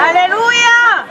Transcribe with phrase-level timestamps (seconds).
[0.00, 1.06] Hallelujah.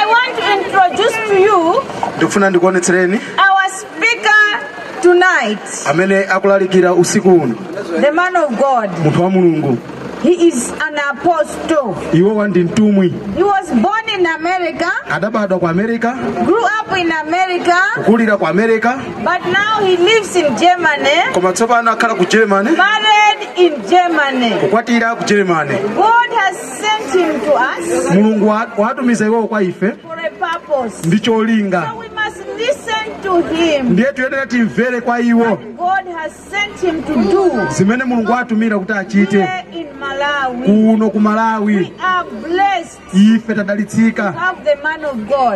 [0.00, 1.82] I want to introduce to you
[2.16, 4.60] ndikufuna ndikuonetsereni our speaker
[5.02, 7.54] tonight, amene akulalikira usiku uno
[8.00, 8.90] the man of God.
[9.04, 9.78] munthu wa mulungu
[10.22, 11.94] He is an apostle.
[12.12, 16.14] iwowa ndi mtumwi He was born in America, adabadwa ku america
[16.44, 21.90] grew up in America, kukulira ku america but now he lives in Germany, koma tsopano
[21.92, 24.50] akhala ku germany married in Germany.
[24.60, 29.92] kukwatira ku germany God has sent him to us mulungu wa- watumiza iwowo kwa ife
[30.02, 31.06] for a purpose.
[31.08, 33.88] ndi cholinga So we must listen to him.
[33.92, 38.92] ndiye tuyenera timvere kwa iwo God has sent him to do zimene mulungu watumira kuti
[38.92, 39.86] achite here in.
[40.64, 41.92] kuno kumalawi
[43.14, 44.34] ife tadalitsika.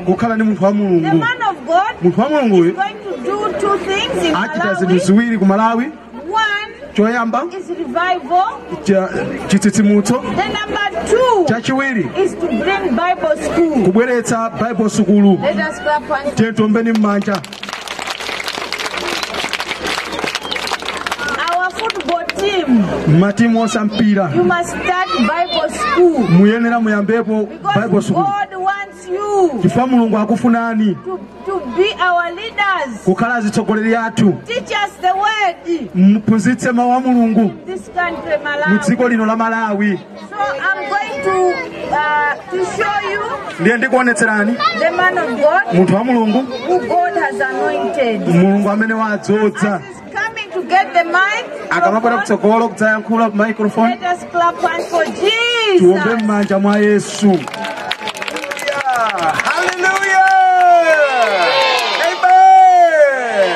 [0.07, 1.25] kukhala ni munthu wa mulungu.
[2.03, 2.77] Munthu wa mulunguyu
[4.43, 5.93] achita zinthu ziwiri kumalawi
[6.95, 7.43] choyamba.
[9.49, 10.23] chitsitsimutso.
[11.49, 12.11] Chachiwiri
[13.85, 15.39] kubweretsa bible sukulu
[16.35, 17.41] tiyetombeni m'manja.
[23.21, 24.31] mati mwosa mpira
[26.29, 27.49] muyenera muyambepo
[27.83, 28.25] bible school.
[29.63, 30.97] Chifukwa mulungu akufunani?
[33.05, 34.35] kukhala azitsogoleri athu
[35.95, 37.53] muphunzitse mawu a mulungu.
[38.69, 39.99] Mu dziko lino la malawi.
[43.61, 44.57] Ndiye ndikuonetserani.
[45.73, 46.45] munthu wa mulungu.
[48.33, 49.81] mulungu amene wadzodza
[50.13, 55.05] coming to get the mic, akamabwera kutsogolo kudzayankhula ku microphone let us clap once for
[55.05, 56.23] tiwombe Jesus.
[56.23, 57.39] m'manja mwa yesu
[59.71, 60.27] Hallelujah!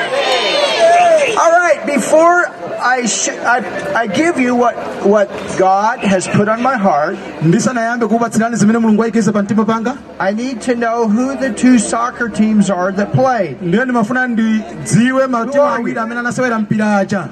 [0.05, 1.37] Amen.
[1.37, 2.47] All right, before
[2.95, 3.57] I, sh- I
[4.03, 9.03] I give you what what God has put on my heart, ndisanayambe kukupatsirani zimene mulungu
[9.03, 13.11] ayikise pa mtima panga I need to know who the two soccer teams are that
[13.11, 13.57] played.
[13.61, 15.99] ndiye ndimafuna ndidziwe matimu Who are you?
[15.99, 17.27] amene anasewera mpira aja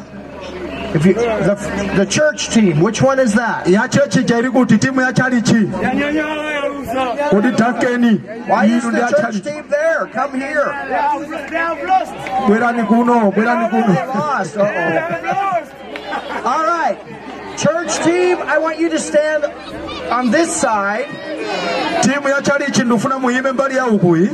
[0.95, 3.67] If you, the, the church team, which one is that?
[3.67, 5.65] ya chechi iri kuti timu ya chalichi
[7.31, 10.05] kodi takeni Why is the church team there?
[10.13, 10.65] Come here.
[12.47, 14.57] bwerani kuno bwerani They kuno lost.
[14.57, 16.43] Uh-oh.
[16.45, 16.97] All right.
[17.57, 19.45] Church team, I want you to stand
[20.11, 21.07] on this side.
[22.01, 24.29] timu ya chalichi ndifuna muyime mbali ya ukuyi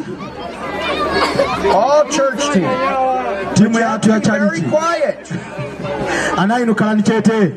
[1.75, 2.69] All church team.
[3.53, 5.31] timu yathu ya Very quiet.
[6.37, 7.53] Ana inu khalani chete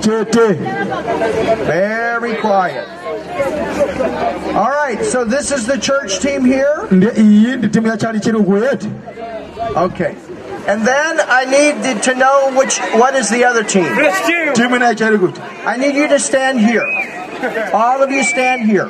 [0.00, 0.46] chete
[1.66, 2.86] Very quiet.
[4.54, 6.76] All right, so this is the church team here.
[7.16, 8.90] iyi ndi timu ya chalichi iri ukuyi
[9.76, 10.14] Okay.
[10.66, 13.84] And then I need to know which what is the other team.
[14.54, 16.86] timu inayi iri kuti I need you to stand here.
[17.72, 18.88] All of you stand here.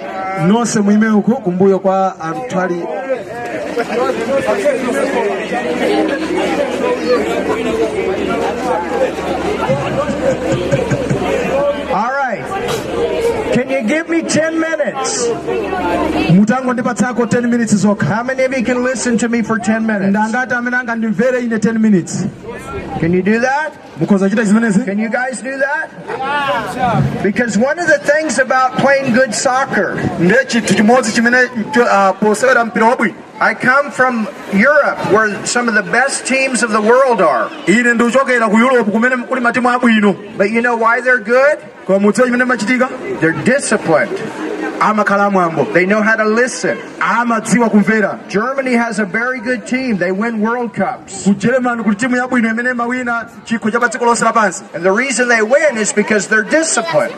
[11.95, 12.43] All right.
[13.55, 15.29] Can you give me 10 minutes?
[16.37, 20.11] mutangondipatsako 10 minutes zokha How many of you can listen to me for 10 minutes?
[20.11, 22.27] ndangati amene angandimvere ine 10 minutes
[23.01, 23.73] Can you do that?
[24.01, 25.89] mukhoza chita zimenezi Can you guys do that?
[26.09, 27.23] Yeah.
[27.23, 32.65] Because one of the things about playing good soccer, ndiye chinthu chimodzi chimene cho- posewera
[32.65, 37.21] mpira wabwino I come from Europe where some of the best teams of the world
[37.21, 37.51] are.
[37.67, 41.59] ine ndikuchokera ku europe kumene kuli matimu abwino But you know why they're good?
[41.87, 42.89] koma mudziwa chimene machitika
[43.21, 44.19] They're disciplined.
[45.73, 46.77] They know how to listen.
[48.29, 49.97] Germany has a very good team.
[49.99, 51.27] They win World Cups.
[54.75, 57.15] And the reason they win is because they're disciplined.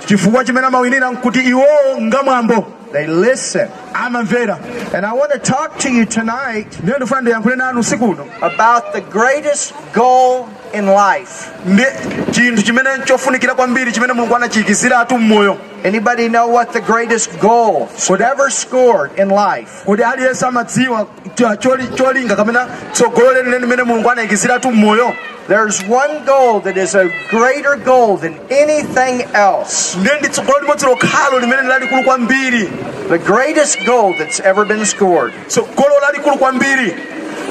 [2.92, 3.68] They listen.
[4.04, 4.58] Amamvera
[4.94, 9.00] And I want to talk to you tonight ndiye ndifuna ndiyankhule nanu usiku about the
[9.00, 11.32] greatest goal in life.
[11.66, 11.82] ndi
[12.30, 18.20] chinthu chimene chofunikira kwambiri chimene mulungu anachiyikiziratu mmoyo Anybody know what the greatest goal should
[18.20, 19.70] ever scored in life?
[19.86, 25.12] kodi aliyense amadziwa cha- choli- cholinga kapena tsogolo lenileni limene mulungu anayikiziratu mmoyo
[25.48, 29.98] There's one goal that is a greater goal than anything else.
[29.98, 32.70] ndiye ndi tsogolo limodzi lokhalo limene lalikulu kwambiri
[33.08, 35.32] The greatest goal that's ever been scored.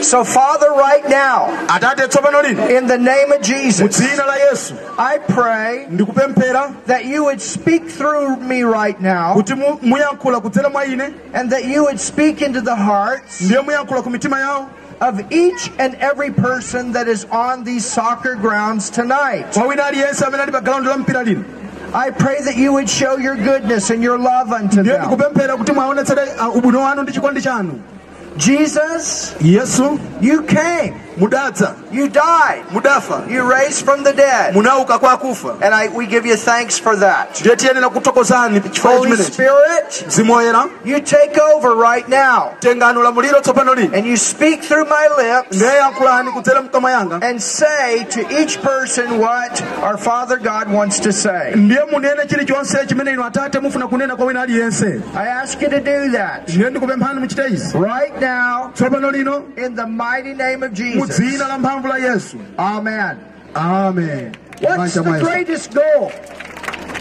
[0.01, 4.75] So, Father, right now, atate tsopano lino in the name of Jesus, dzina la yesu.
[4.99, 5.87] I pray
[6.85, 11.49] that you would speak through me right now kuti mu- muyankhula kudzera mwa ine and
[11.51, 14.69] that you would speak into the hearts ndiye muyankhula ku mitima yawo
[15.01, 19.45] of each and every person that is on these soccer grounds tonight.
[21.95, 22.89] Kwa wina aliyense amene ali pa galaundi la mpira lino I pray that you would
[22.89, 25.01] show your goodness and your love unto them.
[25.01, 27.79] ndikupemphera kuti mwaonetsere uh, ubwino wanu ndi chikondi chanu
[28.37, 33.29] Jesus, yesu you came, mudadza you died, mudafa.
[33.29, 34.53] You raised from the dead.
[34.53, 37.39] munauka kwa akufa And I, we give you thanks for that.
[37.41, 40.35] ndiye tiyenera kuthokozani chifukwa Holy Spirit, mzimu
[40.85, 42.51] you take over right now.
[42.59, 43.93] Tengani ulamuliro tsopano lino.
[43.95, 47.19] And you speak through my lips ndiye yankhulani kudzera mkamwa yanga.
[47.21, 51.51] and say to each person what our Father God wants to say.
[51.55, 55.79] ndiye munene chilichonse chimene inu atate mufuna kunena kwa wina aliyense I ask you to
[55.79, 56.49] do that.
[56.49, 59.43] Ndiye ndikupemphani muchite izi right now tsopano lino.
[59.57, 60.71] in the mighty name of
[61.07, 61.47] mu Jesus.
[61.47, 63.17] la mphamvu la yesu Amen.
[63.55, 64.31] amen
[64.61, 66.11] What's the greatest goal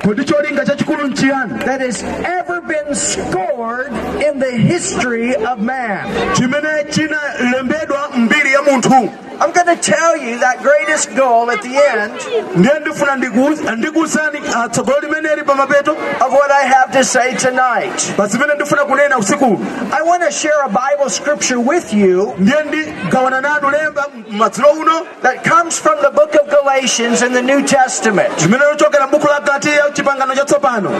[0.02, 2.02] kodi cholinga chachikulu nchiyani that has
[2.38, 3.92] ever been scored
[4.26, 6.06] in the history of man?
[6.34, 11.74] chimene chinalembedwa mbiri ya munthu I'm going to tell you that greatest goal at the
[11.76, 12.12] end
[12.56, 17.34] ndiye ndifuna ndiku- ndikuwuzani ah, tsogolo limeneli pa mapeto of what I have to say
[17.34, 18.12] tonight.
[18.16, 19.60] pa zimene ndifuna kunena usiku
[19.98, 25.06] I want to share a Bible scripture with you ndiye ndigawana nanu lemba madzulo uno
[25.22, 28.42] that comes from the book of Galatians in the New Testament.
[28.42, 30.90] limene lichokera m'buku la gatiya chipangano chatsopano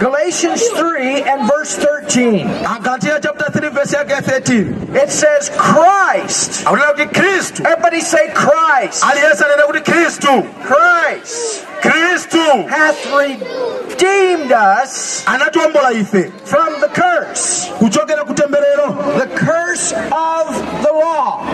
[0.00, 2.46] Galatians 3 and verse 13.
[2.64, 4.74] agatiya chapter 3 verse yake ya 13
[5.04, 6.64] It says, Christ.
[7.74, 9.02] Akunena kuti khristu Everybody say Christ.
[9.04, 17.68] aliyense anena kuti khristu Christ khristu hath redeemed us anatiwombola ife from the curse.
[17.78, 21.44] kuchokera ku The curse of the law.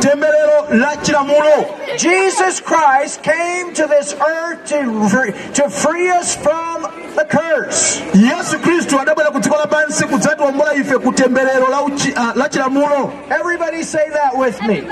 [0.00, 6.82] temberero la chilamulo Jesus Christ came to this earth to free, to free us from
[7.16, 8.00] the curse.
[8.14, 13.12] yesu khristu adabwera ku dziko lapansi kudzatiwombola ife ku temberero la, uchi, ah, la chilamulo
[13.30, 14.82] Everybody say that with me.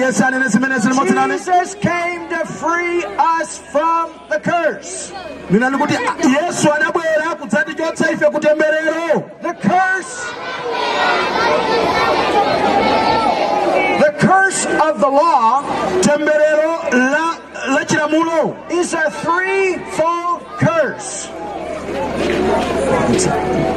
[0.00, 3.04] Aliyense anene zimene zili modzi nane Jesus came to free
[3.40, 5.12] us from the curse.
[5.50, 10.26] ndinani kuti ah, yesu anabwera kudzatichotsa ife ku The curse.
[13.98, 15.62] The curse of the law
[16.00, 17.36] temberero la,
[17.68, 17.84] la
[18.70, 21.28] is a threefold curse.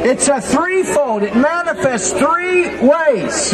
[0.06, 1.22] It's a threefold.
[1.22, 3.52] It manifests three ways.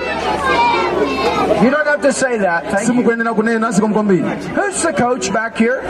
[0.00, 0.60] Zimaonetsera
[0.90, 2.64] mnjira zitatu You don't have to say that.
[2.64, 2.86] Thank you.
[2.86, 4.22] simukuyenera kunena zikomo kwambiri
[4.56, 5.80] Who's the coach back here?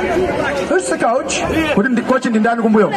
[0.70, 1.43] Who's the coach?
[1.75, 2.91] kuti ndi- kochi ndi ndani kumbuyo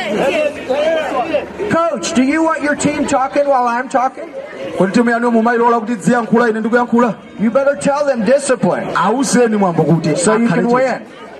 [1.71, 4.23] Coach, do you want your team talking while I'm talking?
[4.77, 8.87] kuti timu yanu mumayilola kuti ziyankhula ine ndikuyankhula You better tell them discipline.
[8.95, 10.93] awuzeni mwambo kuti So you can win.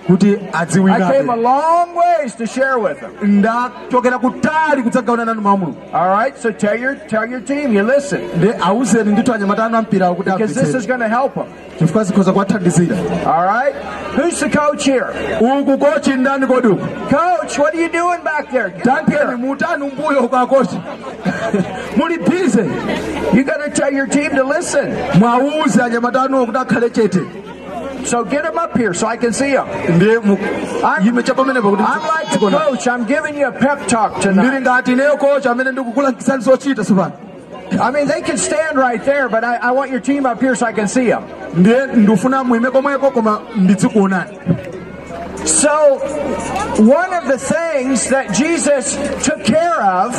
[0.09, 0.65] Kuti I
[1.11, 3.11] came a long ways to share with them.
[3.21, 4.83] ndachokera kutali
[5.17, 9.65] nanu All right, so tell your tell your team you listen ndi awuzeni ndithu anyamata
[9.65, 11.45] anu ampirawo kuti because this is going to help them.
[11.79, 13.75] chifukwa zikhoza kuwathandizira All right,
[14.15, 15.05] who's the coach here?
[15.41, 18.69] uku kochi ndani kodi uku Coach, what are you doing back there?
[18.69, 19.35] Get up tanteni here.
[19.37, 20.79] mutani umbuyo uku akochi
[21.97, 22.65] muli bize
[23.33, 24.93] You got to tell your team to listen.
[25.19, 27.19] mwawuze anyamata anuwo kuti akhale chete
[28.05, 29.67] So get them up here so I can see them.
[29.95, 30.37] ndiye mu-
[31.03, 32.87] yime cha pamenepo kuti I'm like the coach.
[32.87, 34.61] I'm giving you a pep talk tonight.
[34.61, 37.11] ngati ineyo kocha amene ndikukulangisani zochita sopano
[37.71, 40.55] I mean, they can stand right there, but I, I want your team up here
[40.55, 41.23] so I can see them.
[45.49, 45.97] So,
[46.77, 50.13] one of the things that Jesus took care of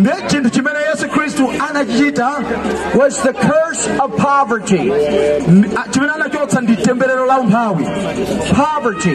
[0.00, 4.78] ndiye chinthu chimene yesu khristu anachichita was the curse of poverty.
[4.78, 7.84] ndi- a- chimene anachotsa ndi temberero la umphawi
[8.54, 9.14] Poverty.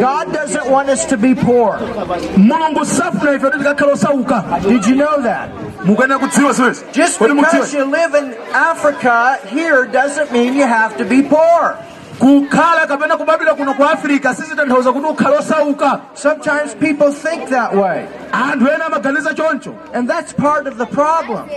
[0.00, 1.78] God doesn't want us to be poor.
[2.36, 5.50] mulungu safuna ife kuti tikakhale osauka Did you know that?
[5.84, 11.04] mukuyenera kudziwa ziwezi Just because you live in Africa here doesn't mean you have to
[11.04, 11.76] be poor.
[12.20, 18.04] Kukhala kapena kubadwira kuno ku afirika sizitanthauza kuti ukhale osauka Sometimes people think that way,
[18.32, 21.48] anthu ena amaganiza choncho and that's part of the problem.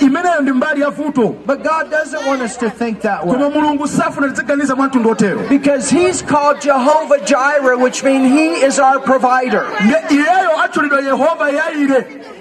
[0.00, 3.54] imeneyo ndi mbali ya vuto But God doesn't want us to think that koma way.
[3.54, 8.78] mulungu safuna tidziganiza mwa mtundu otero Because He's called Jehovah Jireh, which means He is
[8.78, 9.64] our provider.
[10.10, 12.37] iyeyo atchulidwa yehova yaire kapena kuti wotipatsa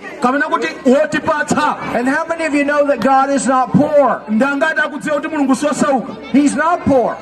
[1.95, 4.21] And how many of you know that God is not poor?
[4.29, 7.15] ndangati akudziwa kuti mulungu siwosauka He's not poor.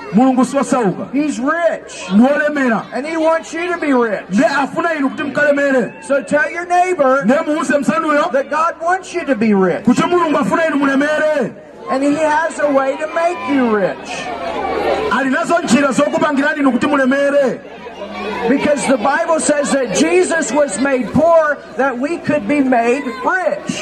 [1.14, 2.10] He's rich.
[2.94, 4.26] And He wants you to be rich.
[4.30, 9.14] ndi afuna inu kuti mkalemere So tell your neighbor ndi muuse msanuyo that God wants
[9.14, 9.84] you to be rich.
[9.86, 11.52] kuti mulungu afuna inu mulemere
[11.92, 14.10] And He has a way to make you rich.
[18.50, 23.82] Because the Bible says that Jesus was made poor that we could be made rich.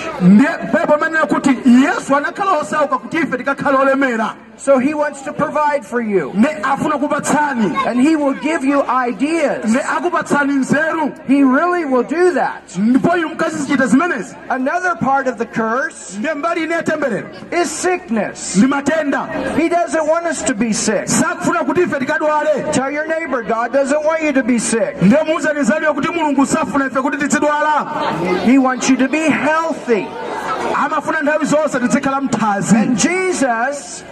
[4.54, 5.34] Ndi pepo manena kuti yesu anakhala osauka kuti ife tikakhale olemera So he wants to
[5.34, 6.32] provide for you.
[6.34, 9.74] ne afuna kupatsani And he will give you ideas.
[9.74, 12.78] ne akupatsani nzeru He really will do that.
[12.78, 17.28] ndipo inu mkazi zichita zimenezi Another part of the curse ndiye mbali ine yatemberera
[17.62, 18.56] is sickness.
[19.58, 21.08] He doesn't want us to be sick.
[21.08, 25.02] sakufuna kuti ife tikadwale Tell your neighbor, God doesn't want you to be sick.
[25.02, 27.86] ndiye muuzanizaniwe kuti mulungu safuna ife kuti tizidwala
[28.46, 30.06] He wants you to be healthy.
[30.86, 34.04] amafuna nthawi zonse tizikhala mthazi And Jesus,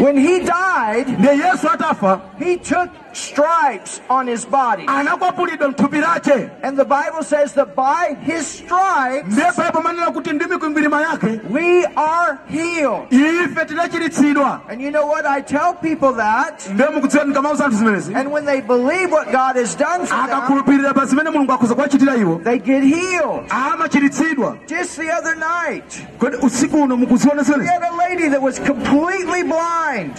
[0.00, 4.84] when he died, ndiye yesu atafa he took stripes on his body.
[4.86, 10.32] anakwapulidwa mthupi lake And the Bible says that by his stripes, ndiye baibo manena kuti
[10.32, 13.08] ndi mikwingwirima yake we are healed.
[14.68, 15.26] And you know what?
[15.26, 16.68] I tell people that.
[16.70, 20.24] ndiye mukudziwa ndikamauza anthu zimenezi And when they believe what God has done for them,
[20.24, 23.46] akakhulupirira pa zimene mulungu akhoza kuwachitira iwo they get healed.
[24.66, 29.42] Just the other night, kodi usiku uno mukuziona we had a lady that was completely
[29.42, 30.16] blind.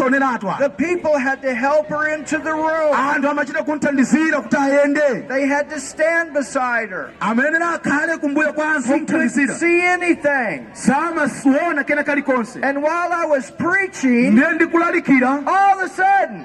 [0.00, 2.08] Panali mmayi wina amene anali wosaona chi- ndithu wosaoneratu The people had to help her
[2.14, 2.94] into the room.
[2.94, 7.10] Ah, anthu amachita kumthandizira kuti ayende They had to stand beside her.
[7.20, 10.66] amayenera akhale kumbuyo kwa anthu She couldn't see anything.
[10.72, 16.44] samasiona kena kalikonse And while I was preaching, ndikulalikira all of a sudden,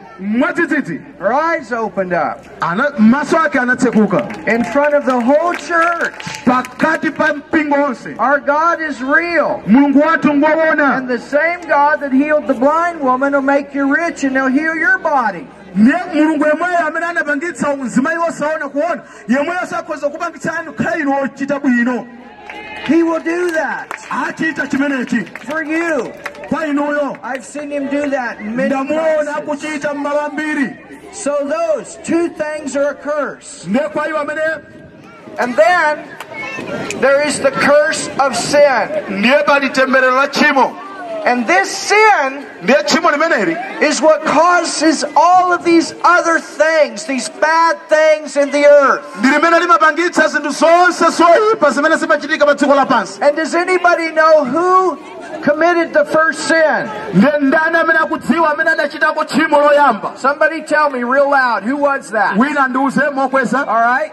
[1.20, 6.14] her eyes opened up ana maso ake anatsekuka in front of the whole church.
[6.46, 9.62] pakati pa mpingo onse Our God is real.
[9.68, 13.96] mulungu wathu ngoona And the same God that healed the blind woman will make you
[13.96, 15.48] rich and he'll heal your body.
[15.76, 21.60] ndiye mulungu yemweyo amene anapangitsa mzimayi wosaona kuona yemweyo sakhoza kupangitsa anu khala inu ochita
[21.60, 22.08] bwino
[22.88, 23.90] He will do that
[25.50, 26.14] for you.
[27.24, 29.36] I've seen him do that many ndamuona places.
[29.38, 30.76] akuchita mmalo ambiri
[31.12, 33.66] So those two things are a curse.
[33.66, 36.08] And then
[37.02, 38.90] there is the curse of sin.
[39.10, 40.78] ndiye pali temberero la tchimo
[41.26, 47.30] And this sin ndiye tchimo limeneli is what causes all of these other things, these
[47.30, 49.04] bad things in the earth.
[49.20, 54.46] ndi limene limapangitsa zinthu zonse zoyipa zimene zimachitika pa dziko lapansi And does anybody know
[54.46, 54.98] who
[55.42, 56.90] committed the first sin?
[57.14, 62.12] ndiye ndani amene akudziwa amene adachitako tchimo loyamba Somebody tell me real loud, who was
[62.12, 62.38] that?
[62.38, 64.12] wina ndiuze mokweza All right?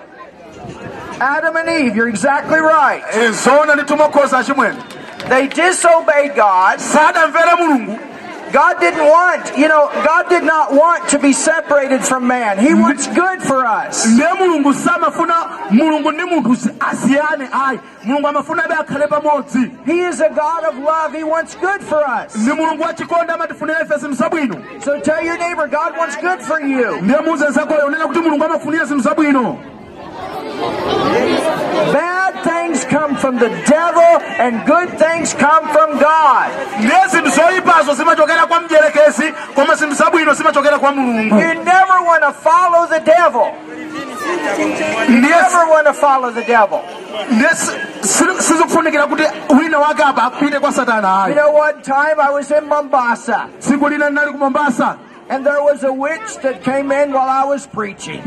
[1.20, 3.02] Adam and Eve, you're exactly right.
[5.32, 6.78] Zona nditumokhoza achimwene They disobeyed God.
[8.52, 12.58] God didn't want, you know, God did not want to be separated from man.
[12.58, 14.06] He wants good for us.
[14.06, 15.34] ndiye mulungu samafuna
[15.70, 20.64] mulungu ndi munthu si- asiyane ayi mulungu amafuna abe akhale pamodzi He is a God
[20.68, 21.16] of love.
[21.18, 22.36] He wants good for us.
[22.36, 26.60] ndi mulungu wachikondi amatifunira ife zinthu zabwino So tell your neighbor, God wants good for
[26.60, 27.00] you.
[31.92, 36.46] Bad things come from the devil and good things come from God.
[36.78, 42.22] ndiye zinthu zoyipazo zimachokera kwa mdierekezi koma zinthu zabwino zimachokera kwa mulungu You never want
[42.22, 43.46] to follow the devil.
[45.08, 46.80] You never want to follow the devil.
[47.30, 47.72] ndiye si-
[48.08, 49.22] si- sizikufunikira kuti
[49.60, 53.88] wina apa apite kwa satana You ayi know, one time I was in Mombasa tsiku
[53.88, 54.96] lina ndinali ku mombasa
[55.28, 58.20] and there was a witch that came in while I was preaching.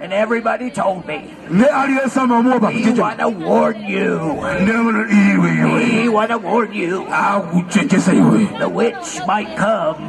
[0.00, 1.34] And everybody told me,
[2.74, 4.18] we want to warn you.
[6.02, 7.06] We want to warn you.
[8.58, 10.08] The witch might come.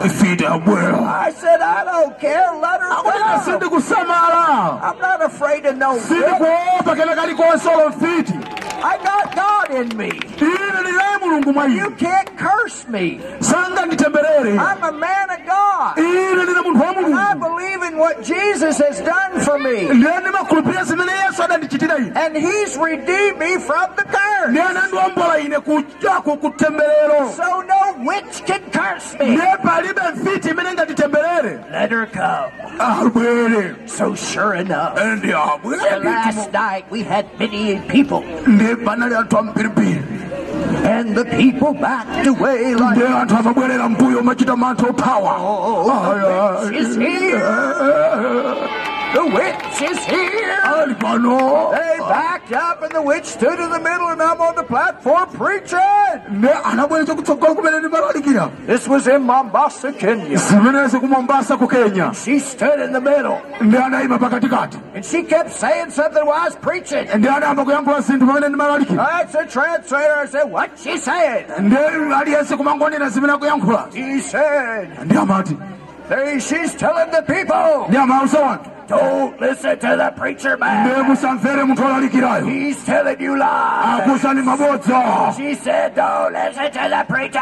[1.04, 2.52] I said, I don't care.
[2.60, 3.50] Let her come.
[4.82, 6.28] I'm not afraid of no witch.
[8.84, 10.12] I got God in me.
[11.76, 13.20] You can't curse me.
[14.58, 15.98] I'm a man of God.
[17.14, 19.88] wa I believe in what Jesus has done for me.
[22.16, 24.54] And he's redeemed me from the curse.
[27.34, 29.38] So no witch can curse me.
[31.72, 32.52] Let her come.
[33.88, 34.98] So sure enough,
[36.04, 38.22] last night we had many people,
[38.68, 40.02] ndi panali anthu ambirimbiri
[40.86, 46.96] and the people backed away like, ndi anthu amabwerera mbuyo machita mantha ophawa Oh, she's
[46.96, 47.44] here.
[49.14, 50.58] The witch is here.
[51.00, 54.64] pano They backed up, and the witch stood in the middle, and I'm on the
[54.64, 55.80] platform preaching.
[56.32, 60.38] ndi anabwera kutsogolo kumene ndimalalikira This was in Mombasa, Kenya.
[60.38, 65.24] zimenezi ku mombasa ku kenya She stood in the middle, ndi anayima pakatikati and she
[65.24, 67.08] kept saying something while I was preaching.
[67.08, 70.16] ndi anayamba kuyankhula zinthu pamene ndimalalikira That's a translator.
[70.24, 71.46] I said, What's she saying?
[71.60, 71.76] ndi
[72.16, 75.58] aliyense kumangonera zimene akuyankhula He said, ndi amati
[76.10, 80.88] hey, She's telling the people ndi amausa wanthu Don't listen to the preacher man.
[80.88, 85.36] ne musamvere munthu olalikirayo He's telling you lies.
[85.38, 87.40] She said, don't listen to the preacher.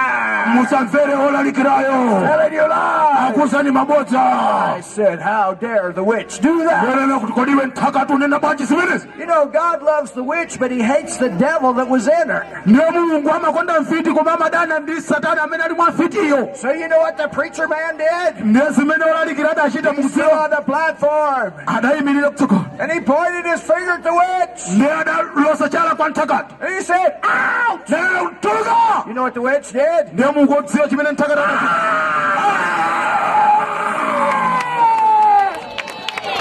[1.15, 3.53] Telling you lies.
[3.53, 6.85] I said, how dare the witch do that?
[6.87, 10.81] werena kuti kodiwe nthakati unena bwanji zimenezi You know, God loves the witch, but he
[10.81, 12.45] hates the devil that was in her.
[12.65, 16.99] ndiye mulungu amakonda mfiti koma amadana ndi satani amene ali mwa mfitiyo So you know
[17.01, 18.45] what the preacher man did?
[18.45, 21.34] ndiye zimene olalikira adachita He stood on the platform
[22.29, 24.67] kutsogolo and he pointed his finger at the witch.
[24.75, 27.89] ndiye adalosa chala kwa nthakati And he said, out!
[27.89, 30.13] lero tuluka You know what the witch did?
[30.57, 31.69] odziwa chimene nthakati adachita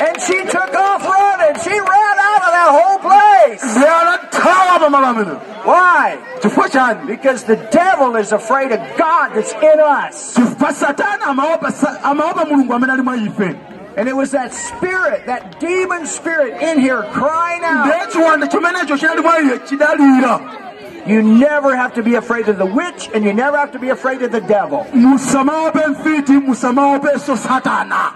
[0.06, 1.54] And she took off running.
[1.62, 3.62] She ran out of that whole place.
[3.76, 5.34] ndiye adathawa pamalo amene
[5.64, 6.18] Why?
[7.06, 10.34] Because the devil is afraid of God that's in us.
[13.96, 15.26] Chifukwa satani amaopa sa- amaopa mulungu amene ali mwa ife And it was that spirit,
[15.26, 17.86] that demon spirit in here crying out.
[17.86, 20.40] ndiye chiwanda chimenecho chinali mwa iye chidalira
[21.06, 23.90] You never have to be afraid of the witch and you never have to be
[23.90, 24.86] afraid of the devil.
[24.94, 28.12] musamaope mfiti musamaopenso satana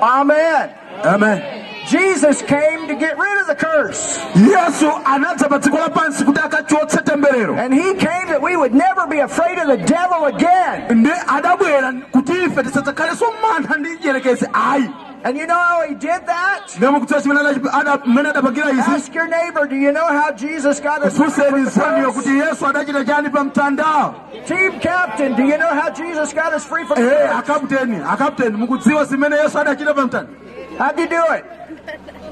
[0.00, 0.68] Amen.
[1.04, 1.42] amen
[1.88, 4.18] Jesus came to get rid of the curse.
[4.34, 5.76] yesu anadza pa dziko
[6.24, 10.26] kuti akachotse temberero And he came that we would never be afraid of the devil
[10.26, 10.88] again.
[10.88, 14.90] ndi adabwera kuti ife tisadzakhalenso mantha ndi njerekezi ayi
[15.24, 16.76] And you know how he did that?
[16.76, 20.32] ndipo mukudziwa chimene adachi- ada- mmene adapangira izi Ask your neighbor, do you know how
[20.32, 22.16] Jesus got us funseni from the nsaniyo curse?
[22.16, 24.14] kuti yesu adachita chani pa mtanda
[24.46, 27.38] Team captain, do you know how Jesus got us free from the ee curse?
[27.38, 30.30] akaputeni akaputeni mukudziwa zimene yesu adachita pa mtanda
[30.78, 31.44] How'd you do it?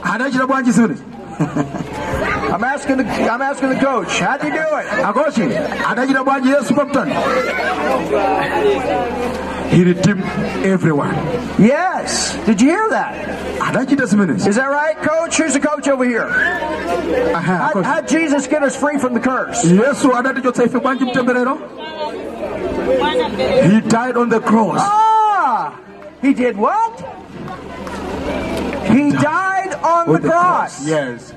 [0.02, 1.02] Adachita bwanji zimenezi
[2.52, 4.20] I'm asking the I'm asking the coach.
[4.20, 4.86] How'd you do it?
[5.04, 5.42] akochi
[5.90, 7.14] adachita bwanji yesu mtanda
[9.70, 10.24] he redeemed
[10.64, 11.14] everyone
[11.58, 12.36] Yes.
[12.46, 13.14] Did you hear that?
[14.46, 15.36] Is that right, coach?
[15.38, 16.26] Who's the coach over here?
[17.34, 19.64] Aha, How, how'd Jesus get us free from the curse?
[19.64, 21.58] yesu adatichotsa ife bwanji mtemberero
[23.70, 25.72] he died on the cross Ah,
[26.22, 27.04] he did what?
[28.84, 30.86] He died on the cross.
[30.86, 31.32] yes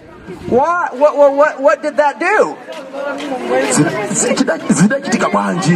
[0.47, 0.87] Why?
[0.93, 2.55] What, what, what, what did that do?
[3.71, 5.73] Zida- zida- zidachitika bwanji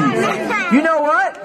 [0.71, 1.37] You know what?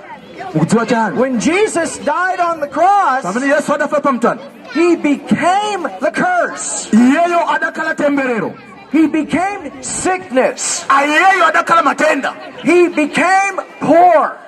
[1.17, 4.43] When Jesus died on the cross, pamene yesu adafa pa mtanda
[4.75, 6.89] he became the curse.
[6.93, 8.53] iyeyo adakhala temberero
[8.93, 10.85] He became sickness.
[10.89, 12.33] iyeyo adakhala matenda
[12.63, 14.39] He became poor.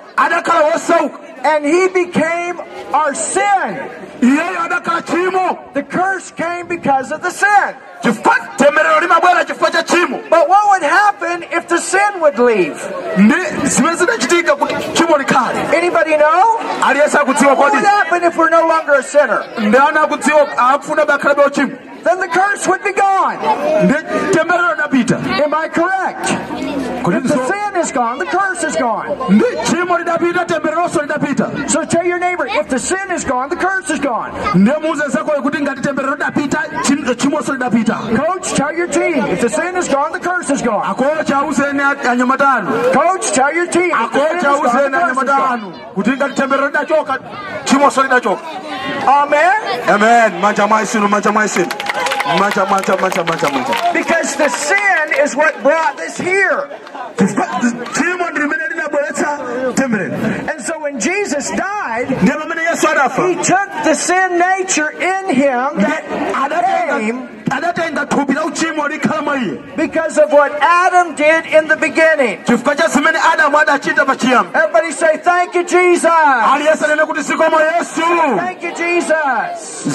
[1.51, 2.59] And he became
[2.93, 3.69] our sin.
[4.21, 7.75] iyeyo adakhala chimo The curse came because of the sin.
[8.03, 12.79] chifukwa temberero limabwera chifukwa cha chimo But what would happen if the sin would leave?
[13.17, 13.35] ndi
[13.67, 16.57] zimene zidachitika kuti chimo likhale Anybody know?
[16.81, 19.43] What would happen if we're no longer a sinner?
[19.59, 23.37] ndi ana akudziwa akufuna bakhalabe ochimo Then the curse would be gone.
[23.83, 23.93] ndi
[24.31, 26.29] temberero lidapita Am I correct?
[27.07, 29.05] If the sin is gone, the curse is gone.
[31.35, 33.55] Ndi chimo lidapita tembereronso lidapita So tell your neighbor, if the sin is gone, the
[33.55, 34.31] curse is gone.
[34.55, 35.03] ndiye muuze
[35.41, 39.87] kuti ngati temberero lidapita chim- chimonso lidapita Coach, tell your team, if the sin is
[39.89, 40.83] gone, the curse is gone.
[40.83, 44.99] akocha auzeni anyamatano Coach, tell your team, if the sin is akocha gone, the auzeni
[44.99, 45.59] curse is gone.
[45.59, 47.19] anyamatano kuti ngati temberero lidachoka
[47.65, 48.41] chimonso lidachoka
[49.07, 49.89] Amen?
[49.89, 51.67] amen manja mwaisinu manja mwaisinu
[52.39, 56.69] manja manja manja manja manja Because the sin is what brought this here.
[57.93, 58.64] chimo ndi limene linabweretsa temberero
[60.49, 65.35] And so when Jesus died, ndiye pamene yesu adafa he took the sin nature in
[65.35, 66.03] him that
[66.99, 71.67] came adatenga adatenga thupi la uchimo likhala mwa iye because of what Adam did in
[71.67, 72.43] the beginning.
[72.43, 76.05] chifukwa cha zimene adamu adachita pachiyambi Everybody say, Thank you, Jesus.
[76.53, 78.01] aliyense anene kuti zikomo yesu
[78.37, 79.85] Thank you, Jesus.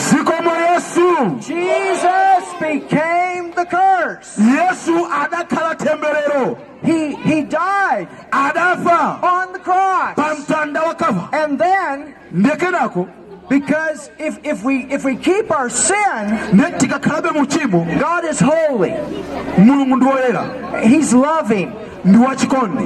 [1.49, 4.39] Jesus became the curse.
[4.39, 8.09] yesu adakhala temberero He, he died
[9.23, 10.15] on the cross.
[10.17, 12.15] pa mtanda wa kava And then,
[13.51, 18.41] because if, if, we, if we keep our sin, ndiye tikakhalabe mu chimo God is
[18.41, 18.95] holy.
[19.59, 20.45] mulungu ndi woyera
[20.83, 21.73] He's loving.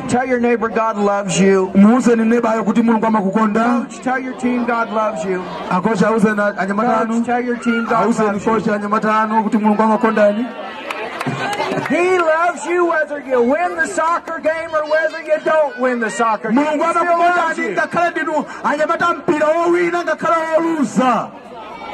[0.08, 1.70] Tell your neighbor God loves you.
[1.74, 5.42] muuzeni nebayo kuti mulungu amakukonda Coach, tell your team God loves you.
[5.70, 8.54] akocha auzeni anyamatanu Coach, tell your team God loves you.
[11.24, 14.84] Kocha anyamatanu kuti mulungu amakondani He loves you whether you win the soccer game or
[14.90, 16.64] whether you don't win the soccer game.
[16.72, 17.74] He still loves you.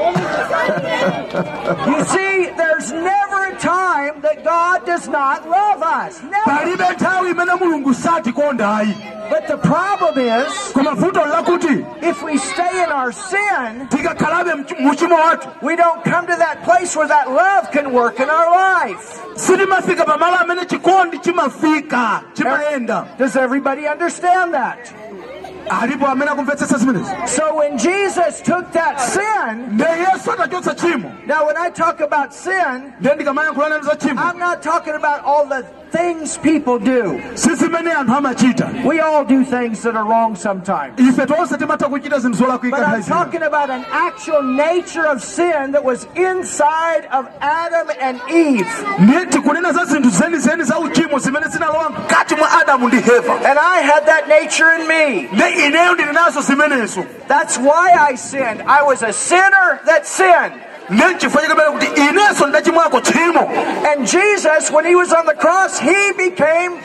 [0.00, 4.86] Ngakhale ndinu anyamata mpira wowina ngakhale woluza You see, there's never a time that God
[4.86, 6.22] does not love us.
[6.22, 6.44] Never.
[6.44, 8.94] palibe nthawi imene mulungu satikondayi
[9.30, 14.78] But the problem is, koma vuto lakuti if we stay in our sin, tikakhalabe mch-
[14.80, 18.50] muchimo wathu we don't come to that place where that love can work in our
[18.50, 19.20] life.
[19.36, 24.78] sitimafika pamalo amene chikondi chimafika chimayenda Does everybody understand that?
[24.88, 31.26] alipo amene akumvetsetsa zimenezi So when Jesus took that sin, nde yesu atachotsa tchimo.
[31.26, 35.64] now when I talk about sin, nde ndikamayankhulana za I'm not talking about all the
[35.90, 37.20] things people do.
[37.34, 40.98] si zimene anthu amachita We all do things that are wrong sometimes.
[41.00, 45.72] ife tonse timatha kuchita zinthu zolakwika But I'm talking about an actual nature of sin
[45.72, 48.66] that was inside of Adam and Eve.
[48.98, 53.58] ndiye tikunena za zinthu zenizeni za uchimo zimene zinalowa mkati mwa adamu ndi heva And
[53.58, 55.28] I had that nature in me.
[55.32, 58.62] nde ineyo ndili nazo zimenezo That's why I sinned.
[58.66, 60.52] I was a sinner that sinned.
[60.90, 63.50] Nde nchifukwa chakapera kuti inenso ndachimwako tchimo
[63.92, 66.78] And Jesus, when he was on the cross, he became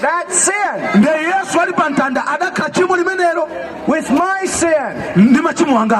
[0.00, 1.00] that sin.
[1.00, 3.48] Nde yesu ali pa mtanda adakhala tchimo limenelo
[3.88, 5.24] with my sin,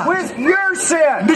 [0.09, 1.27] with your sin.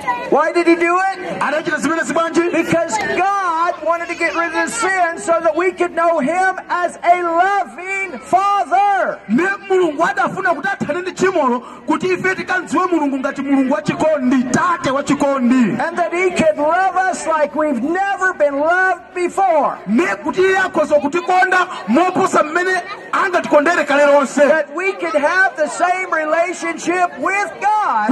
[0.00, 1.42] Ndi tchimo lanu lija Why did he do it?
[1.42, 5.72] adachita zimenezi bwanji Because God wanted to get rid of the sin so that we
[5.72, 9.18] could know him as a loving Father.
[9.28, 14.90] ne mulungu adafuna kuti athane ndi tchimolo kuti ife tikandziwe mulungu ngati mulungu wachikondi tate
[14.90, 15.54] wachikondi
[15.86, 19.78] And that he could love us like we've never been loved before.
[19.86, 22.82] ne kuti iye akhoza kutikonda moposa mmene
[23.12, 28.08] angatikondere kale lonse That we could have the same relationship with God.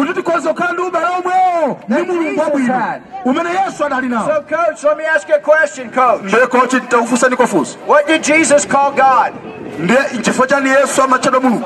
[1.78, 3.02] Kuti tikhoza kukhala ndi ubale omwewo ndi That mulungu Jesus wabwino had.
[3.24, 6.22] umene yesu adali nawo So, Coach, let me ask you a question, Coach.
[6.22, 9.32] ndiye kochi nditakufunsa nikofunsa What did Jesus call God?
[9.78, 11.64] ndiye chifukwa chani yesu amatchedwa mulungu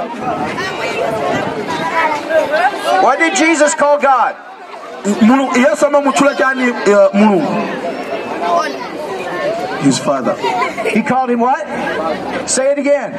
[3.02, 4.34] What did Jesus call God?
[5.20, 7.46] mulungu yesu amamutchula chani eh, mulungu
[9.82, 10.34] his father
[10.90, 11.66] He called him what?
[12.48, 13.12] Say it again.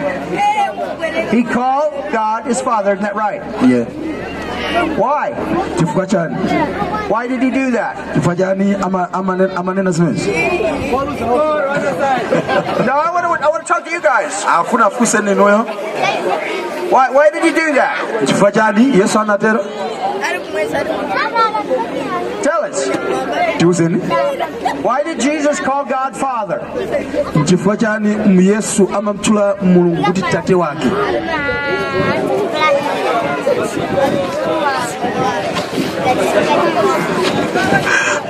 [1.32, 2.94] He called God his Father.
[2.94, 3.42] Isn't that right?
[3.70, 3.86] yeah
[4.98, 5.32] Why?
[5.78, 6.36] chifukwa chani
[7.10, 7.96] Why did he do that?
[8.16, 10.32] chifukwa chani ama- amanena zimenezi
[10.90, 10.98] No,
[13.00, 13.46] I want to.
[13.46, 14.44] I want to talk to you guys.
[14.46, 15.66] afuna afunse nenoyo
[16.92, 17.10] Why?
[17.10, 17.98] Why did he do that?
[18.28, 19.66] chifukwa chani yesu anatero
[22.44, 22.88] Tell us.
[23.64, 24.00] Tiuzeni
[24.84, 26.60] Why did Jesus call God Father?
[27.46, 30.90] chifukwa chani yesu amamtchula mulungu kuti tate wake.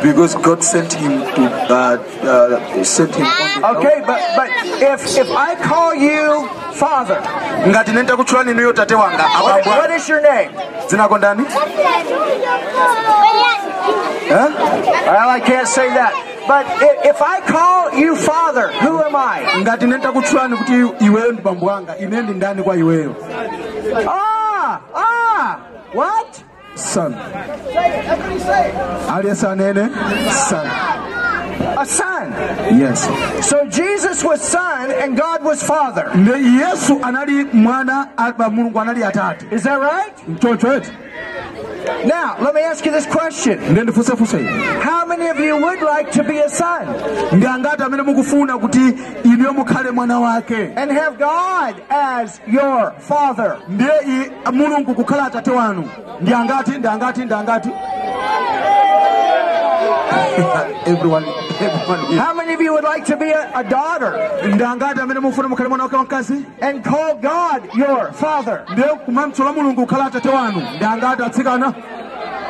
[0.03, 4.49] Because god sent him to uh, uh, sent him on Okay, but but
[4.81, 7.21] if if I call you Father,
[7.67, 10.51] ngati nenda kutchula ninuyo tate wanga what, what your name?
[14.29, 16.13] Well, I can't say that.
[16.47, 16.65] But
[17.05, 19.43] if I call you Father, who am I?
[19.62, 23.15] ngati nenda kutchulani kuti iweyo ndi bambo wanga ine ndi ndani kwa iweyo
[24.07, 25.57] Ah, ah,
[25.93, 26.43] what?
[26.75, 27.15] son
[29.15, 29.89] aliyense anene
[30.49, 30.67] son
[31.77, 32.31] A son.
[32.79, 33.07] yes
[33.49, 36.11] So Jesus was son and God was father.
[36.59, 40.13] yesu anali mwana aba mulungu anali atate Is that right?
[42.05, 43.59] Now, let me ask you this question.
[43.71, 44.47] nde ndifunsefunse iyi
[44.83, 46.87] How many of you would like to be a son
[47.31, 53.57] ndi angati amene mukufuna kuti inuyo mukhale mwana wake and have God as your father?
[60.85, 61.25] Everyone,
[61.59, 62.17] everyone.
[62.17, 64.11] How many of you would like to be a, a daughter
[64.47, 68.65] ndi angati amene mufuna mukhale mwana wake wamkazi and call God your father?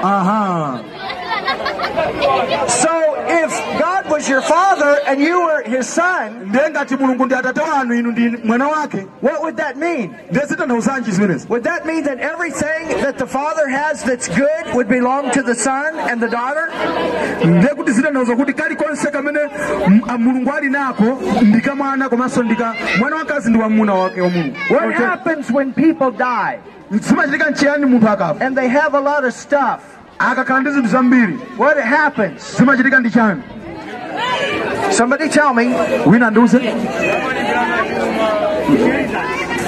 [0.02, 2.04] Ndiye kumamtchula mulungu kukhala atate wanu ndi angati atsikana
[2.44, 2.90] aha So
[3.28, 7.62] if God was your father and you were his son, ndiye ngati mulungu ndi atate
[7.62, 9.08] wanu inu ndi mwana wake.
[9.22, 10.16] what would that mean?
[11.50, 15.56] Would that mean that everything that the father has that's good would belong to the
[15.56, 16.70] son and the daughter?
[17.46, 19.40] ndiye kuti zitanthauza kuti kalikonse kamene
[19.88, 24.30] m- a- mulungu ali nako ndika mwana komanso ndika mwana wakazi ndi wamuna wake wa
[24.30, 24.56] mulungu.
[24.70, 26.60] What happens when people die
[27.02, 28.46] zimachitika nchiyani munthu akafa?
[28.46, 29.80] And they have a lot of stuff?
[30.20, 32.58] akakhala ndi zinthu zambiri What happens?
[32.58, 33.42] zimachitika ndi chani
[34.92, 35.76] Somebody tell me.
[36.06, 36.60] wina ndiuze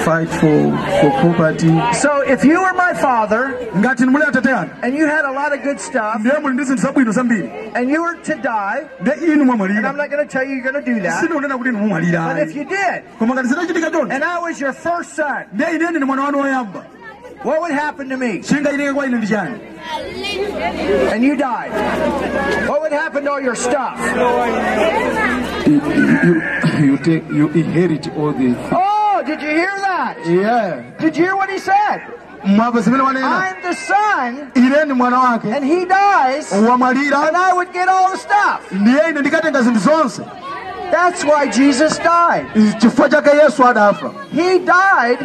[0.06, 4.96] fight for, for property So if you were my father ngati muli atate anu and
[4.96, 8.04] you had a lot of good stuff ndiye muli ndi zinthu zabwino zambiri and you
[8.04, 11.20] were to die, and I'm not going to tell you you're going to do that,
[11.24, 14.62] sindikunena kuti inu mumwalira but if you did, koma ngati zitachitika choncho and I was
[14.62, 15.46] your first son,
[17.46, 18.40] what would happen to me?
[18.40, 19.60] chingachitike kwa ine ndi chani
[21.14, 21.72] And you died.
[22.68, 23.98] What would happen to all your stuff?
[25.68, 26.42] you, you,
[26.86, 30.18] you, take, you inherit all the Oh, did you hear that?
[30.26, 32.02] yeah Did you hear what he said?
[32.46, 36.68] mwava zimene wanena I'm the son, ine ndi mwana wake and he dies, and
[37.38, 38.72] I would get all the stuff.
[38.72, 40.22] ndiye ine ndikatenga zinthu zonse
[40.92, 42.46] That's why Jesus died.
[42.78, 45.20] chifukwa chake yesu adafa He died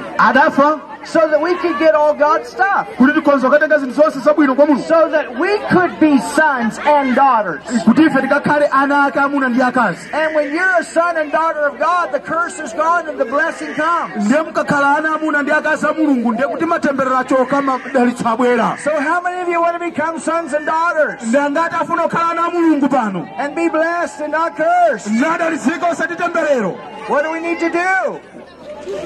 [1.04, 2.86] so that we could get all God's stuff.
[2.98, 7.14] kuti tikonza kukatenga zinthu zonse zabwino kwa mulungu So that we could be sons and
[7.16, 7.62] daughters.
[7.84, 11.66] kuti ife tikakhale ana ake amuna ndi akazi And when you're a son and daughter
[11.66, 14.24] of God, the curse is gone and the blessing comes.
[14.26, 18.90] ndiye mukakhala ana amuna ndi akazi a mulungu ndiye kuti matemberero achoka madalitso abwera So
[18.90, 22.42] how many of you want to become sons and daughters ndi angati afuna kukhala ana
[22.46, 25.12] a mulungu pano and be blessed and not cursed?
[25.12, 26.76] nadalitsika osati temberero
[27.08, 28.20] What do we need to do?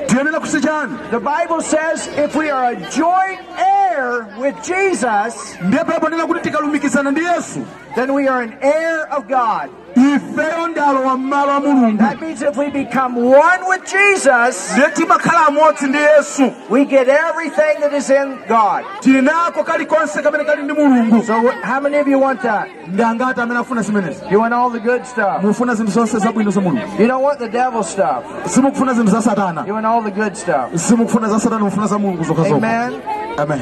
[0.06, 5.84] Tiyenera kusi chani The Bible says if we are a joint heir with Jesus, ndiye
[5.84, 9.70] baibo nena kuti tikalumikizana ndi yesu then we are an heir of God.
[9.96, 14.90] Ifeyo ndi alowa m'malo a mulungu That means if we become one with Jesus, ndiye
[14.90, 18.84] timakhala amodzi ndi yesu we get everything that is in God.
[19.00, 22.68] tili nako kalikonse kamene kali ndi mulungu So how many of you want that?
[22.88, 25.42] ndi angati amene afuna zimenezi You want all the good stuff.
[25.42, 28.24] mufuna zinthu zonse zabwino za mulungu You don't want the devil stuff.
[28.46, 30.74] simukufuna zinthu za satana You want all the good stuff.
[30.74, 32.24] simukufuna za satana mufuna za mulungu
[32.56, 33.00] Amen.
[33.38, 33.60] amen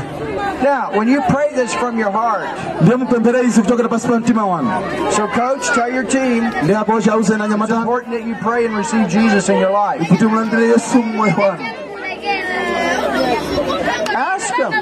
[0.62, 2.44] Now, when you pray this from your heart,
[2.80, 4.70] ndiye mupemphere izi kuchokera pansi pa mtima wanu
[5.10, 9.48] so coach, tell your team it's ndi apo important that you pray and receive Jesus
[9.48, 10.08] in your life.
[10.08, 11.64] kuti mulandire yesu mmoyo wanu
[14.16, 14.72] Ask them.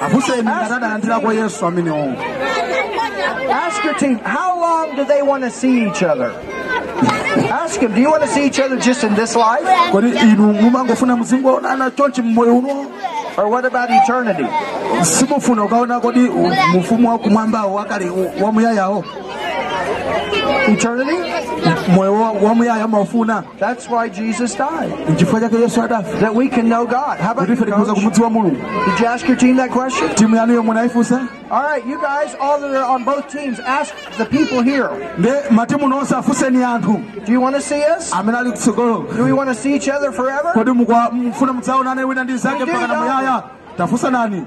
[0.00, 2.12] afuseni ngati adalandirako yesu amenewo
[3.52, 6.30] Ask your team, how long do they want to see each other?
[7.50, 9.64] Ask them, do you want to see each other just in this life?
[9.92, 12.86] kodi inu mumangofuna muzingoonana chonchi mmoyo uno
[13.36, 14.42] Or what about eternity?
[20.68, 21.16] Eternity?
[21.94, 24.92] moyo wa- wamuyaya maufuna That's why Jesus died.
[25.08, 25.80] nchifukwa chake yesu
[26.20, 27.18] That we can know God.
[27.20, 27.68] How about you, coach?
[27.96, 30.08] Did you ask your team that question?
[30.14, 34.24] timu yanuyo munayifunsa All right, you guys, all that are on both teams, ask the
[34.26, 34.90] people here.
[35.18, 38.12] nde matimu nonse afuseni anthu Do you want to see us?
[38.12, 40.52] amene ali kutsogolo Do we want to see each other forever?
[40.74, 41.10] mukwa-
[43.86, 44.44] mufuna mudzaonane wina ndi zake mpaka na muyaya tafusa nani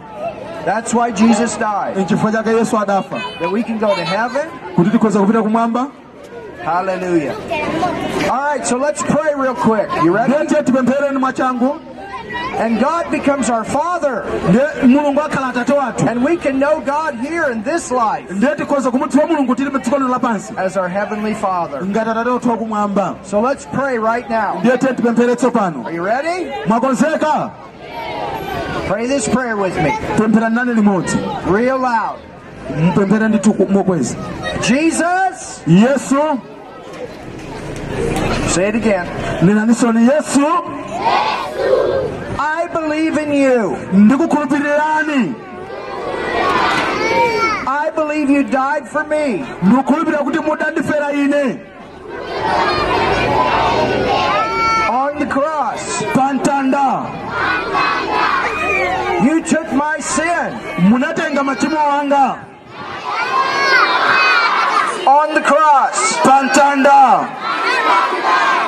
[0.66, 2.08] That's why Jesus died.
[2.32, 4.48] chake yesu adafa That we can go to heaven.
[4.76, 4.90] kuti
[5.20, 5.88] kupita kumwamba
[6.66, 7.34] Hallelujah.
[8.30, 9.90] All right, so let's pray real quick.
[10.04, 10.34] You ready?
[10.44, 11.80] ndiye tipemphereni mwachangu
[12.60, 14.24] And God becomes our Father.
[14.50, 18.56] ndiye mulungu akhala atate wathu And we can know God here in this life ndiye
[18.56, 21.86] tikhoza kumudziwa mulungu tili dziko lino lapansi as our Heavenly Father.
[21.86, 24.60] ngati atate wathu wakumwamba So let's pray right now.
[24.60, 26.52] ndiye tiye tipemphere tsopano Are you ready?
[28.88, 29.92] Pray this prayer with me.
[30.18, 31.18] pempherani nane limodzi
[31.52, 32.18] Real loud.
[32.88, 33.66] mpemphere ndithu ku-
[34.62, 36.22] Jesus, yesu
[38.48, 39.06] say it again.
[39.42, 40.46] nenanisoni yesu
[42.40, 43.78] I believe in you.
[43.94, 45.36] ndikukhulupirirani
[47.68, 49.46] I believe you died for me.
[49.64, 51.60] ndikukhulupirira kuti mudandifera ine
[54.90, 56.04] on the cross.
[56.14, 57.04] pa mtanda
[59.32, 60.52] You took my sin
[60.92, 62.46] munatenga machimo anga
[65.08, 66.18] on the cross.
[66.24, 67.00] pa mtanda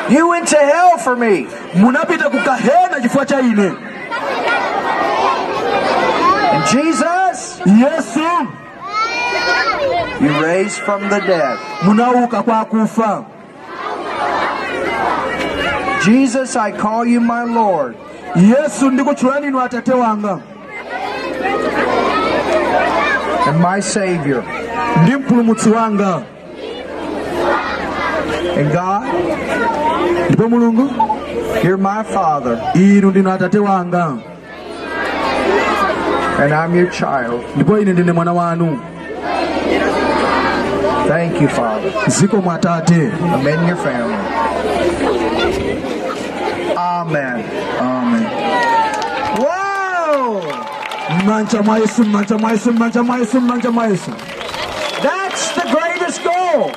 [0.09, 1.47] You went to hell for me.
[1.75, 3.75] munapita ku gahena chifukwa cha ine
[6.71, 8.29] Jesus, yesu
[10.23, 11.57] you raised from the dead.
[11.83, 13.25] munauka kwa akufa
[16.05, 17.95] Jesus, I call you my Lord.
[18.35, 20.39] yesu ndikutchulani inu atate wanga
[23.47, 24.41] and my Savior.
[28.55, 29.03] And God,
[31.63, 32.61] you're my Father,
[36.39, 37.43] and I'm your child.
[41.07, 41.91] Thank you, Father.
[43.21, 44.13] I'm your family.
[46.77, 47.41] Amen.
[47.41, 47.62] amen
[52.37, 54.11] mwa yesu mmanja mwa yesu mmanja mwa yesu
[55.01, 56.71] That's the greatest goal.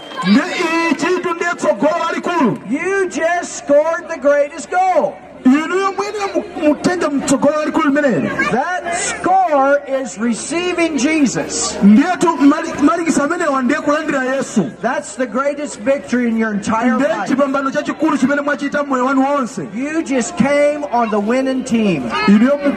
[2.69, 5.15] You just scored the greatest goal.
[5.47, 11.79] Inu inuyo mwini mu- mutenge mtsogolo lalikulu limeneli That score is receiving Jesus.
[11.83, 17.29] ndiyetu mali- malikisa amenewa ndiye kulandira yesu That's the greatest victory in your entire life.
[17.29, 22.03] chipambano chachikulu chimene mwachita mmoyo wanu wonse You just came on the winning team.
[22.29, 22.75] inuyo mu-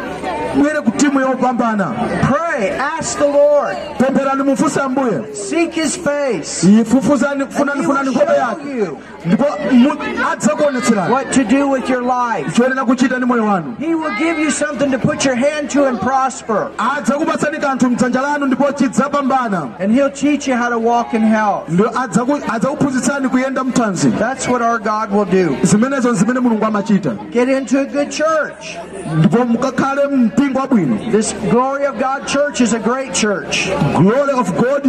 [0.61, 1.85] mwere ku timu yopambana
[2.21, 8.97] Pray, ask the Lord, pempherani mufunse ambuye seek His face, And he will show you.
[9.25, 9.97] ndipo mu-
[10.31, 12.58] adzakuonetserani what to do with your life.
[12.59, 15.85] Choyenera kuchita ndi moyo wanu He will give you something to put your hand to
[15.87, 16.67] and prosper.
[16.77, 21.69] adzakupatsani kanthu mdzanja lanu ndipo chidzapambana And He'll teach you how to walk in health.
[21.69, 25.55] Ndio adzaku- adzakuphunzitsani kuyenda mthanzi That's what our God will do.
[25.63, 28.77] zimenezo zimene mulungu amachita Get into a good church.
[29.17, 33.69] Ndipo mukakhale mpingo wabwino This Glory of God church is a great church.
[33.97, 34.85] glory of god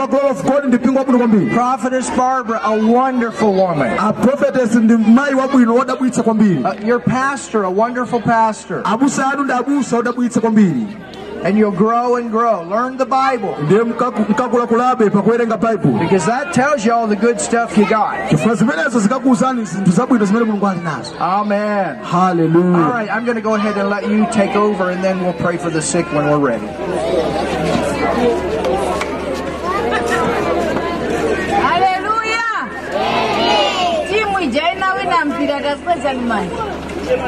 [0.00, 3.98] wa glory of god ndi mpingo kwambiri Prophetess Barbara, a wonderful woman.
[3.98, 5.74] a prophetess ndi mayi wabwino
[6.22, 8.80] kwambiri Uh, your pastor, a wonderful pastor.
[8.84, 10.86] abusa anu ndi abusa odabwitsa kwambiri
[11.44, 12.62] And you'll grow and grow.
[12.64, 13.54] Learn the Bible.
[13.64, 18.28] ndiye mkaku- mkakulakulabe pakuwerenga baibulo Because that tells you all the good stuff you got.
[18.30, 21.86] chifukwa zimenezo zikakuwuzani zinthu zabwino zimene mulungu ali nazo Amen.
[21.88, 25.20] All haleluya right, I'm going to go ahead and let you take over, and then
[25.20, 26.66] we'll pray for the sick when we're ready.
[31.62, 32.44] haleluya
[34.10, 36.50] timu ijaina wina mpira takweza limani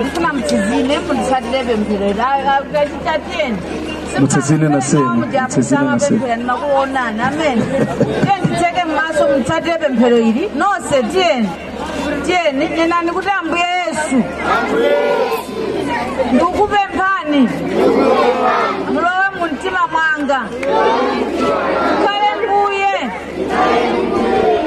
[0.01, 2.15] ndifuna mtsizine mundisatire pemphero
[2.73, 3.59] kachitateni
[4.21, 7.59] muthethile nasenu muthethile nasenu nakuonana amen.
[8.29, 11.49] Yenditheke maso mthathe bemphelo yili nose tiyeni
[12.27, 14.17] tiyeni nina nikutambuye yesu?
[16.33, 17.49] Ndikupemphani
[18.93, 20.41] mlowe muntima mwanga
[22.05, 23.11] kale mbuye.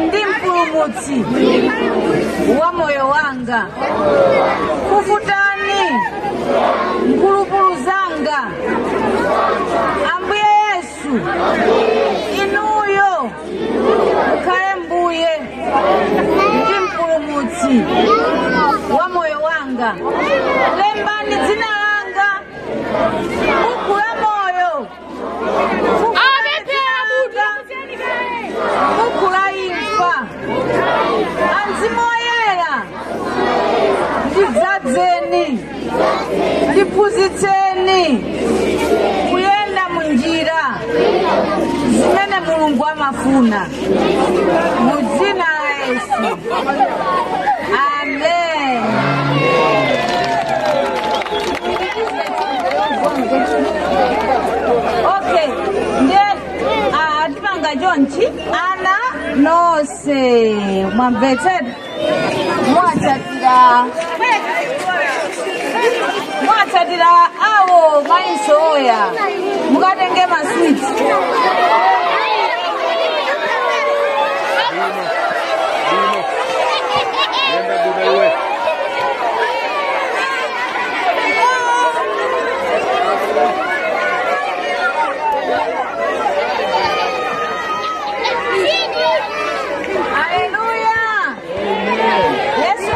[0.07, 1.25] Ndi mpulumutsi
[2.59, 3.67] wa moyo wanga.
[4.89, 5.81] Kufutani.
[7.07, 8.39] Nkulupulu zanga.
[10.15, 11.11] Ambuye yesu
[12.43, 13.11] inuyo.
[14.29, 15.29] Mukhale mbuye
[16.63, 17.73] ndi mpulumutsi
[18.97, 19.89] wa moyo wanga.
[20.77, 22.29] Lembani dzina langa.
[23.63, 24.87] Buku la moyo.
[28.97, 30.13] Buku la imfa.
[31.59, 32.73] Anzimu oyera
[34.27, 35.45] ndidzadzeni.
[36.71, 38.03] Ndiphunzitseni.
[40.01, 40.61] Kuyenda mu njira
[41.97, 43.59] zimene mulungu amafuna.
[44.85, 46.27] Mu dzina la yesu.
[47.99, 48.81] Amen.
[55.17, 55.47] Okay
[56.03, 56.19] ndiye
[56.93, 58.25] ah, atipanga chonchi
[58.69, 58.95] ana
[59.35, 60.19] nonse
[60.95, 61.73] mwamvetsedwa
[62.73, 63.85] mwatsatira
[66.45, 67.11] mwatsatira
[67.53, 68.99] awo mainsoya
[69.71, 70.87] mukatenge maswiti.
[90.13, 90.99] Haleluya
[92.63, 92.91] yesu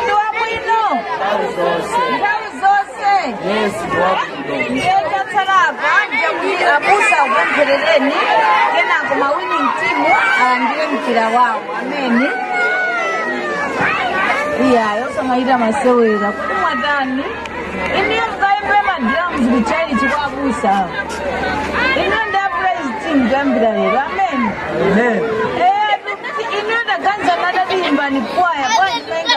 [3.26, 3.74] Yes,
[4.70, 8.14] iyo tatarava njakuye abusa kumpherereni
[8.76, 9.28] kenako ma
[9.80, 12.30] team um, alandire mkira wawo amene
[14.66, 17.24] iya yosamayita masewera kumwa tani
[18.00, 20.88] iniyo mukayimbe madrams kuchaili chikwabusa
[21.96, 24.50] iniyo ndapraise team kuyambira lero amene
[25.60, 26.00] eh,
[26.62, 27.76] iniyo ndaganza madati
[28.36, 29.36] kwaya kwaimainga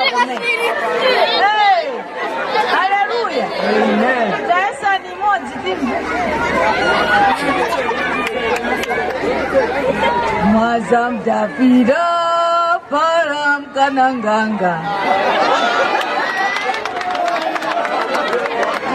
[3.68, 4.28] Amen.
[4.50, 5.72] Jason imodzi
[10.54, 12.04] Mazam Davida
[12.90, 14.74] param kananganga.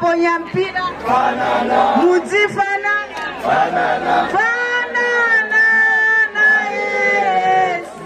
[0.00, 0.82] Mukamaponya mpira
[1.96, 2.94] mudzifana
[3.42, 4.28] fanana.
[6.34, 8.04] Na yesu.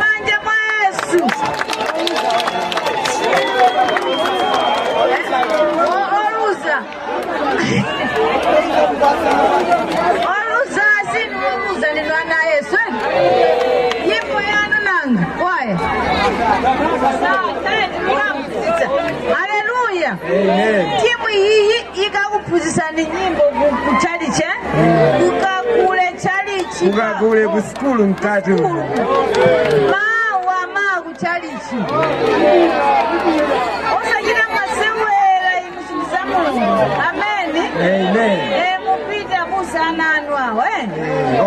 [0.00, 1.24] Manja mwa yesu.
[5.86, 6.76] O- oluza
[10.34, 12.78] oluza asini oluza ndinwana yesu
[14.06, 15.26] nyimbo yanu nanga
[20.22, 24.44] haleluya timu iyi ikakuphunzitsani nyimbo ku- ku chalichi
[26.88, 27.60] ukakule ku
[28.06, 28.50] mkati
[29.92, 31.76] mawa ma ku chalichi
[33.98, 36.86] osachita masewera inu zinthu za mulungu.
[37.08, 38.38] Ameni amen.
[38.84, 40.64] Mupita musananu awo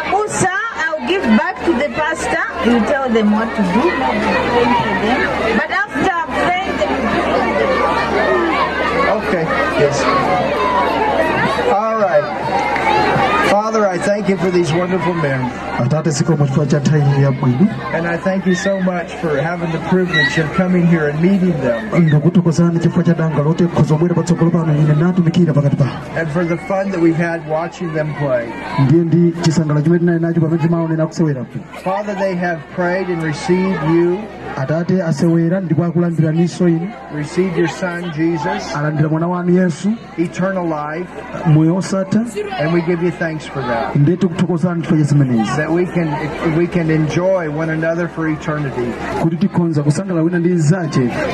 [0.00, 0.54] Abusa,
[0.84, 2.44] I'll give back to the pastor.
[2.66, 3.80] You tell them what to do.
[3.80, 5.56] Praying for them.
[5.56, 7.66] But after praying, they will give them the
[9.30, 9.46] Okay.
[9.78, 9.94] Yes.
[11.70, 12.26] All right.
[13.50, 15.40] Father, I thank you for these wonderful men.
[15.78, 19.78] atate zikomo chifukwa cha nthawi yabwino And I thank you so much for having the
[19.88, 22.02] privilege of coming here and meeting them.
[22.06, 26.44] ndakuthokozani chifukwa cha danga loti mkhoza omwera patsogolo pano ine natumikira pakati pawo And for
[26.44, 28.46] the fun that we've had watching them play.
[28.84, 33.82] ndiye ndi chisangalalo chimene tinali nacho pamene timaonera kusewerapo Father, they have prayed and received
[33.94, 34.18] you,
[35.60, 41.08] ndipo akulandiraninso inu received your son, Jesus, alandira mwana wanu yesu eternal life.
[41.46, 42.20] moyo osatha
[42.60, 43.96] And we give you thanks for that.
[43.96, 46.08] ndiye tikuthokozani chifukwa cha zimenezi That we can
[46.58, 48.86] we can enjoy one another for eternity.
[49.22, 49.36] kuti
[49.82, 50.48] kusangalala wina ndi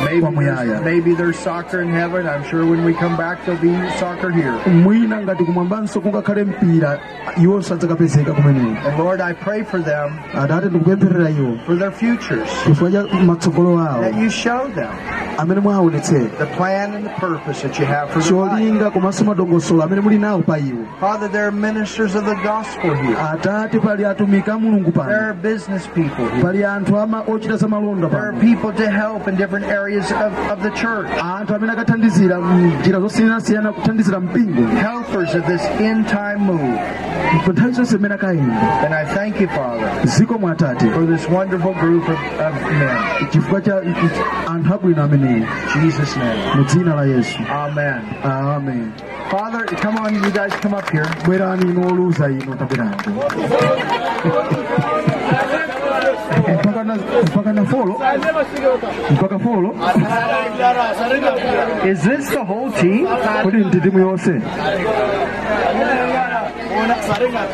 [0.05, 2.27] Maybe there's, maybe there's soccer in heaven.
[2.27, 4.53] I'm sure when we come back there'll be soccer here.
[4.85, 6.99] mwina ngati kumwambanso kungakhale mpira
[7.43, 12.49] iwonso adzakapezeka kumeneko And Lord, I pray for them atate ndikupempherera iwo for their futures.
[12.65, 14.93] chifukwa cha matsogolo awo That you show them
[15.37, 18.51] the plan and the purpose that you have for their life.
[18.61, 22.95] cholinga komanso madongosolo amene muli nawo pa iwo Father, there are ministers of the gospel
[22.95, 23.17] here.
[23.17, 26.43] atate pali atumiki a mulungu There are business people here.
[26.43, 30.33] pali anthu ama ochita za malonda There are people to help in different areas of,
[30.51, 31.09] of the church.
[31.11, 36.79] anthu amene akathandizira mm, mnjira zosiyanasiyana kuthandizira mpingo Helpers of this end time move.
[37.45, 39.89] pa nthawi zonse And I thank you, Father,
[40.93, 43.06] for this wonderful group of, of men.
[43.31, 43.77] Chifukwa cha
[44.47, 46.55] anthu abwino amenewo In Jesus' name.
[46.57, 48.01] mu dzina la yesu Amen.
[48.25, 48.93] amen
[49.31, 51.07] Father, come on, you guys come up here.
[51.25, 52.97] bwerani inu oluza inu tabwerani
[56.63, 56.95] mpaka na
[57.27, 58.01] mpaka na folo
[59.11, 59.75] mpaka folo
[61.91, 63.07] Is this the whole team?
[63.43, 64.41] kodi ndi timu yonse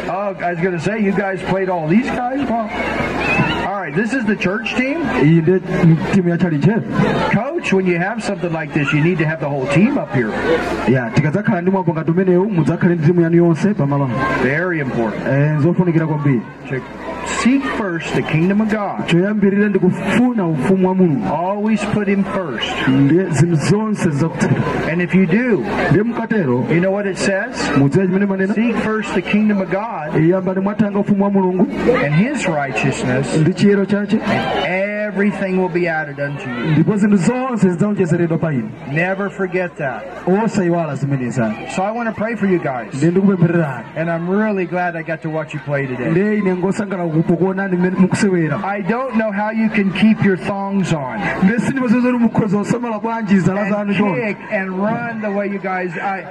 [0.08, 2.40] Oh, I was going to say, you guys played all these guys?
[2.50, 2.68] Well,
[3.82, 4.98] right, this is the church team.
[5.24, 5.60] iyi ndi
[6.12, 6.74] timu ya chaliche
[7.34, 10.12] Coach, when you have something like this, you need to have the whole team up
[10.14, 10.30] here.
[10.88, 14.10] ya tikadzakhala ndi mwambo ngati umenewu mudzakhale ndi timu yanu yonse pamalo
[14.42, 15.26] Very important.
[15.26, 15.58] Eh,
[16.68, 16.80] To
[17.42, 19.06] seek first the kingdom of God.
[19.08, 22.88] choyambirira ndi kufuna ufumu wa mulungu Always put him first.
[22.88, 24.60] ndiye zinthu zonse zidzakutsatira
[24.92, 25.64] And if you do,
[26.74, 27.70] you know what it says?
[27.78, 31.66] mudziwa chimene manena Seek first the kingdom of God iyambani mwathanga ufumu wa mulungu
[32.04, 33.26] and his righteousness,
[33.72, 34.18] chiyero chache
[35.08, 36.70] everything will be added unto you.
[36.72, 40.02] ndipo zinthu zonse zidzawonjezeredwa pa inu Never forget that.
[40.26, 43.02] Oh, osayiwala zimeneza So I want to pray for you guys.
[43.02, 46.10] And I'm really glad I got to watch you play today.
[46.10, 50.92] ndiye ine ngosangalala kukuonani mmene mukusewera I don't know how you can keep your thongs
[50.92, 55.58] on ndiye sindipazozoti mukhoza kusamala bwanji zala zanu and kick and run the way you
[55.58, 55.92] guys.
[55.96, 56.24] I,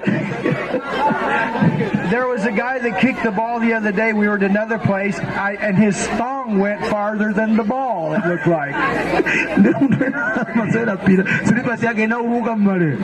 [2.12, 4.14] there was a guy that kicked the ball the other day.
[4.14, 8.14] We were at another place, I, and his thong went farther than the ball.
[8.14, 8.76] It looked like.
[9.58, 12.98] ndiye munthu ena amasewera pira silipasi yake inauluka mmale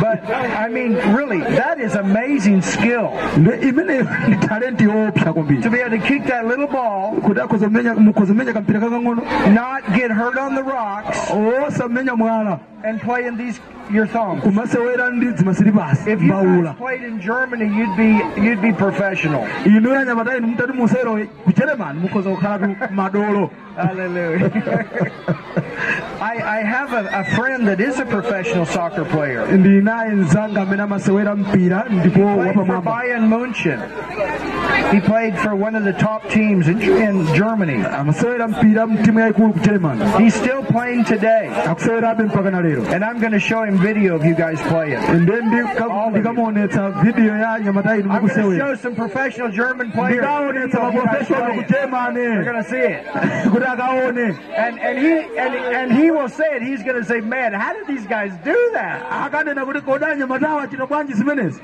[0.00, 0.18] But
[0.64, 5.80] I mean, really, that is amazing skill ndiye imeneyo ndi talenti yoopsa kwambiri to be
[5.80, 9.22] able to kick that little ball, kuti akhoza mmenya mukhoza mmenya kampira kakang'ono
[9.54, 13.60] not get hurt on the rocks, oh, mwala and play in these
[13.94, 14.42] your thongs.
[14.42, 19.46] kumasewera ndi zimasilipasi If you guys played in Germany, you'd be you'd be professional.
[19.64, 24.50] inu yanyamata inu mutati musero ku german mukhoza kukhalatu madolo Hallelujah.
[26.20, 29.46] I, I have a, a friend that is a professional soccer player.
[29.58, 33.78] ndi naye mzanga amene amasewera mpira ndipo Played for wapamwamba Bayern Munchen.
[34.92, 37.84] He played for one of the top teams in, in Germany.
[37.98, 41.48] amasewera mpira mu ttiimu ku german He's still playing today.
[41.70, 44.94] akusewerabe mpaka na leero And I'm going to show him video of you guys playing.
[44.94, 49.50] and nde ndika- ndikamuonetsa vidiyo ya nyamata inu I'm going to mukusewera show some professional
[49.52, 50.16] German players.
[50.18, 52.14] ndikaonetsa video of you guys maprofessional ku playing.
[52.14, 53.06] They're going to see it.
[54.56, 56.62] And, and he and, and he will say it.
[56.62, 59.02] He's going to say, man, how did these guys do that?
[59.10, 61.60] akanena kuti koda nyamatawa achita bwanji zimenezi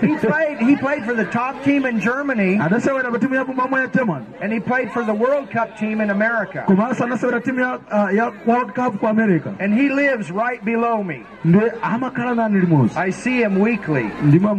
[0.00, 3.86] He played he played for the top team in Germany adasewera pa timu yapamwamba ya
[3.86, 6.64] german and he played for the World Cup team in America.
[6.66, 7.78] komanso anasewera timu ya,
[8.12, 11.24] ya world cup ku america And he lives right below me.
[11.52, 14.10] Nde amakhala nani limodzi I see him weekly.
[14.22, 14.58] And I'm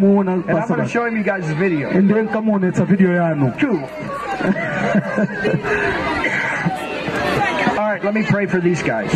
[0.68, 1.90] going to show him you guys' video.
[1.92, 2.20] nde
[7.94, 9.14] right, let me pray for these guys.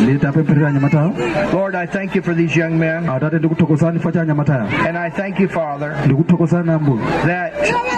[1.54, 3.10] Lord, I thank you for these young men.
[3.10, 7.54] Ah, atate ndikuthokozani fa cha nyamatawa And I thank you, Father, that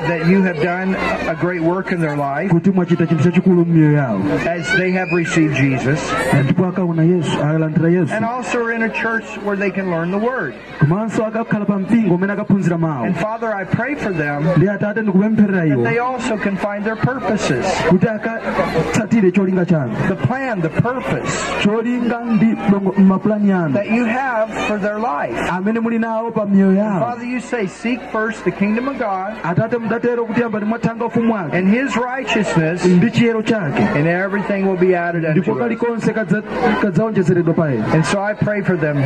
[0.10, 0.96] that you have done
[1.28, 5.12] a great work in their life kuti mwachita chinthu chachikulu m'miyoyo yawo as they have
[5.18, 6.00] received Jesus.
[6.44, 8.14] Ndipo akaona yesu alandira yesu.
[8.14, 10.54] And also are in a church where they can learn the word.
[10.80, 15.02] komanso akakhala pa mpingo umene akaphunzira mawu And Father, I pray for them ndi atate
[15.02, 17.66] ndikupempherera that they also can find their purposes.
[17.90, 24.06] kuti akatsatire cholinga chanu The plan, the purpose cholinga ndi dongo- mapulani anu that you
[24.06, 25.38] have for their life.
[25.52, 29.34] amene muli nawo pa miyoyo yawo Father, you say, seek first the kingdom of God
[29.44, 34.64] atate mudatero kuti yamba ndimwathanga ufumu wake and his righteousness, ndi chiyero chake and everything
[34.68, 35.58] will be added unto us.
[35.60, 36.44] kalikonse kadza-
[36.82, 37.56] kadzaonjezeredwa
[37.94, 38.98] And so I pray for them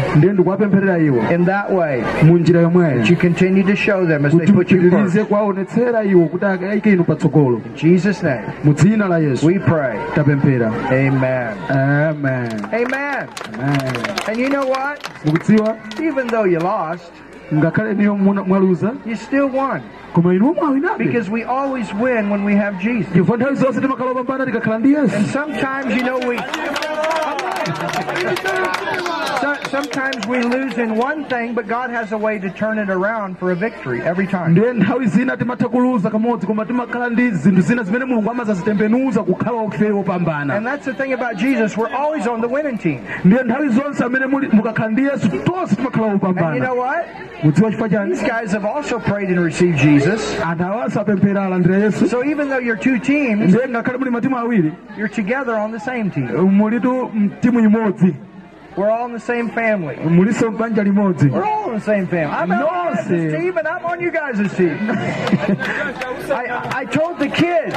[1.32, 2.04] in that way.
[2.24, 4.94] mu njira yomweyo That you continue to show them as they put you first.
[4.94, 9.60] mupitirize kuwaonetsera iwo kuti ayike inu patsogolo In Jesus' name, mu dzina la yesu we
[9.60, 9.98] pray.
[10.92, 11.53] Amen.
[11.70, 13.28] Amen Amen.
[13.54, 15.00] amen And you know what?
[16.02, 17.12] Even though you lost,
[17.54, 19.82] ngakhale niyo muna- mwaluza you still won.
[20.14, 23.14] koma inuwo mwawinabe Because we always win when we have Jesus.
[23.14, 26.38] chifukwa nthawi zonse timakhala opambana tikakhala ndi And sometimes, you know, we.
[28.24, 32.90] So, sometimes we lose in one thing, but God has a way to turn it
[32.90, 34.56] around for a victory every time.
[34.56, 40.54] nthawi zina timatha kamodzi koma timakhala ndi zinthu zina zimene mulungu amazazitembenuza kukhala ofe opambana
[40.56, 41.76] And that's the thing about Jesus.
[41.78, 43.02] We're always on the winning team.
[43.26, 47.06] ndiye nthawi zonse amene muli- mukakhala ndi yesu tonse timakhala And you know opambana what?
[47.44, 50.40] mudziwa chifukwa chani These guys have also prayed and received Jesus.
[50.46, 54.38] anthu awanso apemphera alandira yesu So even though you're two teams, ndiye ngakhale muli matimu
[54.38, 56.28] awiri you're together on the same team.
[56.52, 57.12] mulitu
[57.42, 58.13] timu imodzi
[58.76, 59.96] We're all in the same family.
[59.98, 62.36] muliso banja limodzi We're all in the same family.
[62.36, 63.38] I'm on No, you guys' see.
[63.38, 64.78] team, and I'm on you guys' team.
[66.32, 67.76] I, I told the kids,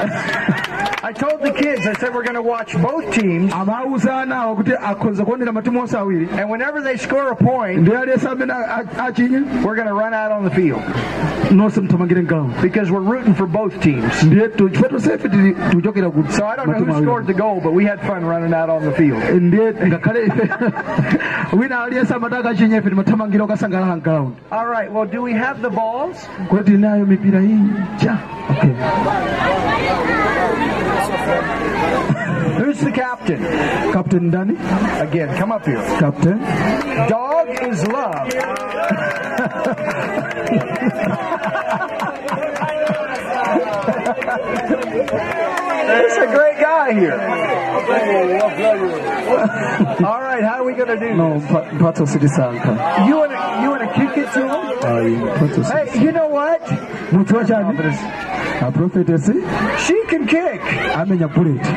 [1.07, 4.73] I told the kids, I said we're going to watch both teams, amawuza anawo kuti
[4.75, 10.13] akhoza kuonera matimu onse awiri and whenever they score a point, we're going to run
[10.15, 10.83] out on the field.
[11.53, 14.23] Nonse mthamangire mgawo because we're rooting for both teams.
[14.23, 17.61] ndiye tu- chifukwa tonsefe tili- tikuchokera ku So I don't know who scored the goal,
[17.61, 19.23] but we had fun running out on the field.
[19.43, 20.51] ndiye ngakhale ife.
[21.59, 25.71] Wina aliyense amataka achinye ife timathamangira ukasangalala mgrawundi All right, well, do we have the
[25.71, 26.29] balls?
[26.49, 27.59] kuti nayo mipira iyi
[28.05, 28.19] ja
[28.51, 28.71] okay.
[32.59, 33.39] Who's the captain?
[33.93, 34.57] captain ndani
[35.01, 35.77] Again, come up here.
[35.99, 36.39] captain
[37.09, 38.33] Dog is love.
[44.87, 47.13] Is a great guy here.
[50.07, 53.09] All right, how are we going to do no mpa- mphatso sitisankha this?
[53.09, 54.49] You want to you want to kick it to him?
[55.21, 56.61] Mphatso Hey, you know what?
[58.57, 59.33] Mudziwa chani aprofetesi
[59.79, 60.61] She can kick.
[60.97, 61.69] amenya buleti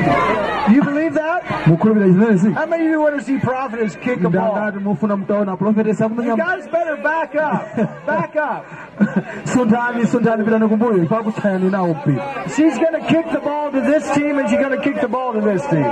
[0.74, 1.44] You believe that?
[1.44, 4.52] How many of you want to see prophetess kick a ball?
[4.52, 7.76] ndangati mufuna mtaona aprofetesi You guys better back up.
[8.08, 8.66] Back up.
[9.54, 12.24] sunthani sunthani pitani kumbuyo pakuchayani nawo mpira
[12.56, 15.08] She's going to kick the ball to this team, and she's going to kick the
[15.08, 15.86] ball to this team.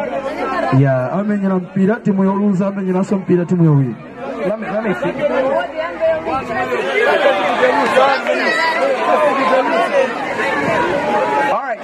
[0.82, 3.96] ya amenyera mpira timu yoluza amenyeranso mpira timu yowina
[4.48, 5.14] Let me let me see.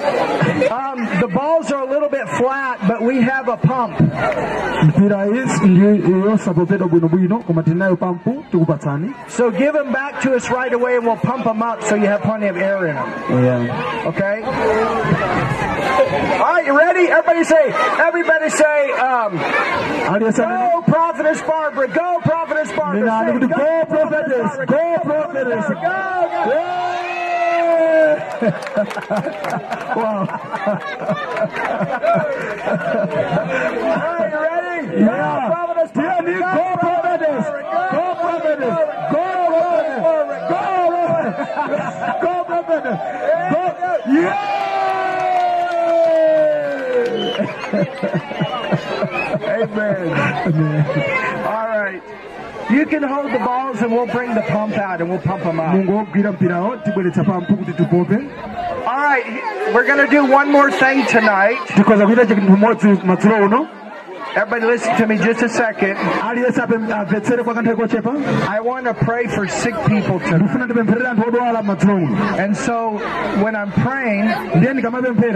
[0.03, 3.99] Um, the balls are a little bit flat, but we have a pump.
[4.83, 10.49] mpira iyi ndi yosapopedwa bwinobwino koma tinayo pampu tikupatsani So give them back to us
[10.51, 13.43] right away, and we'll pump them up so you have plenty of air in them.
[13.43, 14.07] yeah.
[14.07, 14.41] Okay.
[16.43, 17.07] All right, you ready?
[17.11, 17.71] Everybody say.
[17.99, 18.91] Everybody say.
[18.91, 21.87] Um, go, prophetess Barbara.
[21.87, 23.25] Go, prophetess Barbara.
[23.25, 24.57] Say, go, go, prophetess.
[24.67, 25.67] Go, prophetess.
[25.67, 25.73] Go,
[26.45, 27.22] go.
[29.95, 30.27] Wow.
[33.79, 35.01] All right, you ready?
[35.01, 35.47] Yeah.
[35.49, 36.19] Prophetess Yeah.
[36.21, 37.45] Nick, go, prophetess.
[37.91, 38.77] Go, prophetess.
[39.13, 40.03] Go, prophetess.
[42.21, 42.99] Go, prophetess.
[43.51, 44.49] Go, amen Go- yeah!
[49.47, 50.09] Amen.
[50.11, 51.32] Right.
[52.69, 55.59] You can hold the balls and we'll bring the pump out and we'll pump them
[55.59, 55.75] out.
[55.75, 58.17] mungu ogwira mpirawo oh, tibweretsa pampu kuti tipope
[58.85, 59.25] All right.
[59.73, 61.57] We're going to do one more thing tonight.
[64.35, 65.95] Everybody listen to me just a second.
[66.23, 68.11] aliyense ape- amvetsere kwa kanthawi kochepa
[68.49, 70.33] I want to pray for sick people tonight.
[70.33, 72.99] ndikufuna ndipempherere anthu odwala madzulo uno And so
[73.43, 74.25] when I'm praying,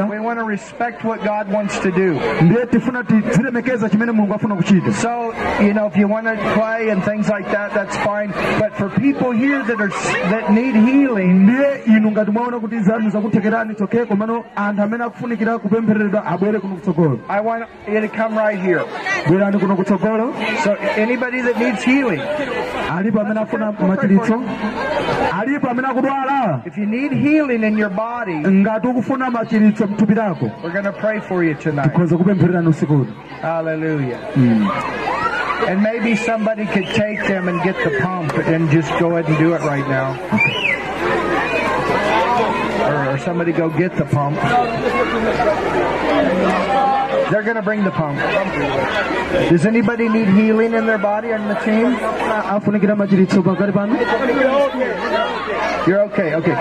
[0.09, 2.19] we want to respect what God wants to do.
[2.41, 6.89] ndiye tifuna tizilemekeza chimene mulungu afuna kuchita So, you know, if you want to play
[6.89, 8.33] and things like that, that's fine.
[8.59, 9.89] But for people here that are
[10.31, 15.57] that need healing, ndiye inu ngati mwaona kuti zanu zakuthekerani chokhe komano anthu amene akufunikira
[15.59, 18.81] kupemphereredwa abwere kuno kutsogolo I want you to come right here.
[19.27, 20.33] Bwerani kuno
[20.63, 22.21] So anybody that needs healing,
[22.89, 24.43] alipo amene afuna machiritso
[25.31, 30.51] alipo amene akudwala if you need healing in your body, ngati ukufuna machiritso mthupi lako
[30.63, 31.91] we're going to pray for you tonight.
[31.91, 33.07] tikhoza kupemphererani usiku
[33.41, 34.17] Hallelujah.
[34.33, 34.67] Hmm.
[35.67, 39.37] And maybe somebody could take them and get the pump and just go ahead and
[39.37, 40.15] do it right now.
[42.87, 44.37] Or, or somebody go get the pump.
[47.31, 48.17] They're going to bring the pump.
[49.49, 51.95] Does anybody need healing in their body on the team?
[52.55, 53.93] afunikira machiritso pakati pano
[55.87, 56.55] You're okay, okay.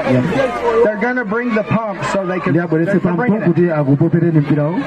[0.84, 2.54] They're going to bring the pump so they can.
[2.54, 3.46] ndi abweretse they're pampo bringing it.
[3.48, 4.78] kuti akupopereni mpirawo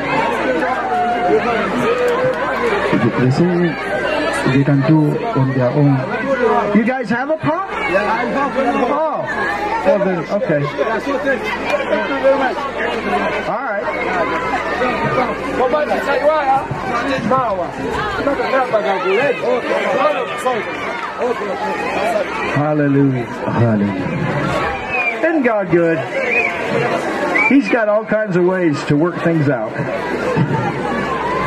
[3.19, 3.75] They say
[4.53, 4.99] they can do
[5.39, 5.95] on their own.
[6.75, 7.71] You guys have a pump?
[7.71, 9.68] Yeah, oh.
[9.79, 10.05] I have Oh.
[10.05, 10.61] Well, then, okay.
[13.47, 13.85] All right.
[22.55, 23.25] Hallelujah.
[23.25, 25.19] Hallelujah.
[25.23, 25.97] Isn't God good?
[27.49, 29.71] He's got all kinds of ways to work things out.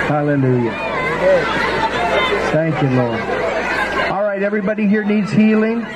[0.09, 0.72] Hallelujah.
[2.53, 3.20] Thank you, Lord.
[4.11, 5.87] All right, everybody here needs healing.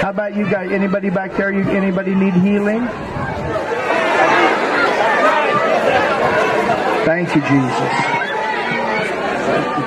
[0.00, 0.70] How about you guys?
[0.72, 1.50] Anybody back there?
[1.52, 2.86] You anybody need healing?
[7.04, 7.90] Thank you, Jesus.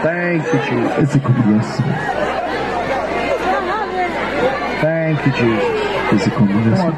[0.04, 1.22] Thank you, Jesus.
[4.82, 5.66] Thank you, Jesus.
[6.14, 6.92] Ezikomo Yesu.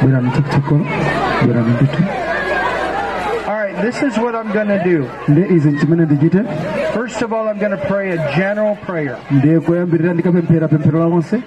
[0.00, 0.84] Bwerani kutsogolo.
[1.42, 2.02] Bwerani ndithu.
[3.48, 5.08] All right, this is what I'm going to do.
[5.28, 6.42] Ndiye izi chimene ndichite.
[6.92, 11.06] First of all, I'm going to pray a general prayer Ndiye kuyambirira ndikapemphera pemphero la
[11.06, 11.42] onse.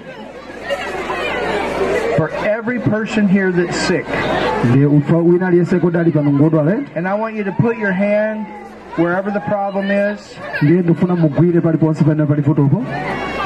[2.17, 2.29] for
[2.63, 4.05] every person here that's sick.
[4.69, 6.71] Ndiye ufa wina aliyense kodali pano ngodwala.
[6.95, 8.45] And I want you to put your hand
[8.97, 12.85] wherever the problem is, Ndiye ndifuna mugwire paliponse pamene pali vutopo.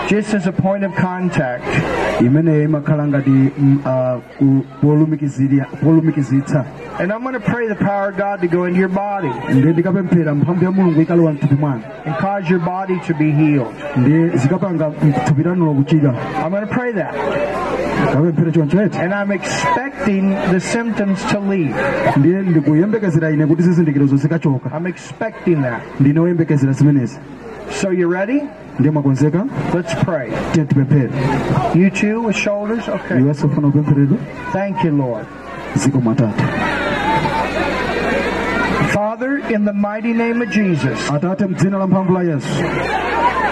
[0.09, 1.63] just as a point of contact.
[6.99, 7.03] Imene imakhala ngati ku- polumikizira- polumikizitsa.
[7.03, 9.73] And I'm going to pray the power of God to go into your body Ndiye
[9.73, 11.81] ndikapemphera mphamvu ya mulungu ikalowa mthupi mwanu.
[12.05, 13.67] and cause your body to be healed.
[13.97, 16.13] Ndiye zikapanga mthupi lanulo kuchira.
[16.43, 17.13] I'm going to pray that.
[18.13, 18.97] Kapemphera choncho eti.
[18.99, 21.75] And I'm expecting the symptoms to leave.
[22.17, 25.81] ndiye ndikuyembekezera ine kuti zizindikiro zikachoka I'm expecting that.
[25.99, 27.19] ndine woyembekezera zimenezi
[27.69, 28.41] So you ready?
[29.73, 30.31] Let's pray.
[31.75, 32.87] You too with shoulders?
[32.89, 33.19] Okay.
[33.19, 34.17] iwenso ufuna kupempheredwa
[34.53, 35.25] Thank you, Lord.
[38.97, 42.63] Father, in the mighty name of Jesus, atate mdzina la mphamvu la yesu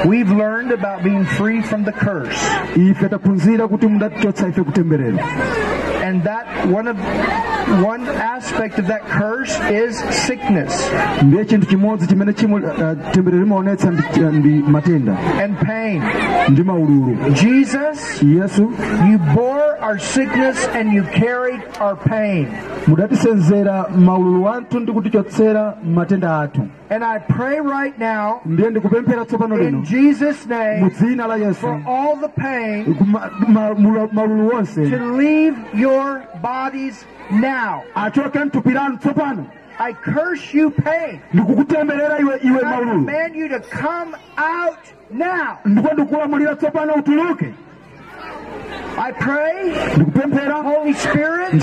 [0.10, 2.40] we've learned about being free from the curse.
[2.76, 5.20] ife taphunzira kuti mudatichotsa ife kutemberero
[6.08, 6.98] And that one of
[7.84, 10.90] one aspect of that curse is sickness.
[11.24, 11.66] Ndiye chinthu
[12.08, 15.18] chimene chimo uh, ndi, matenda.
[15.44, 16.02] And pain.
[16.50, 17.34] ndi maululu.
[17.34, 18.64] Jesus, yesu.
[19.10, 22.48] you bore our sickness and you carried our pain.
[22.88, 26.68] mudatisenzera maululu athu ndi kutichotsera matenda athu.
[26.90, 31.60] And I pray right now ndiye ndikupemphera tsopano in Jesus' name dzina la yesu.
[31.62, 37.84] for all the pain kuma- ma- mula- maululu wonse to leave your bodies now.
[37.96, 39.46] achoke mthupi lanu tsopano
[39.80, 41.20] I curse you pain.
[41.34, 44.80] ndikukutemberera iwe iwe I command you to come out
[45.12, 45.58] now.
[45.66, 47.54] ndipo ndikulamulira tsopano utuluke
[48.98, 49.74] I pray,
[50.64, 51.54] Holy Spirit,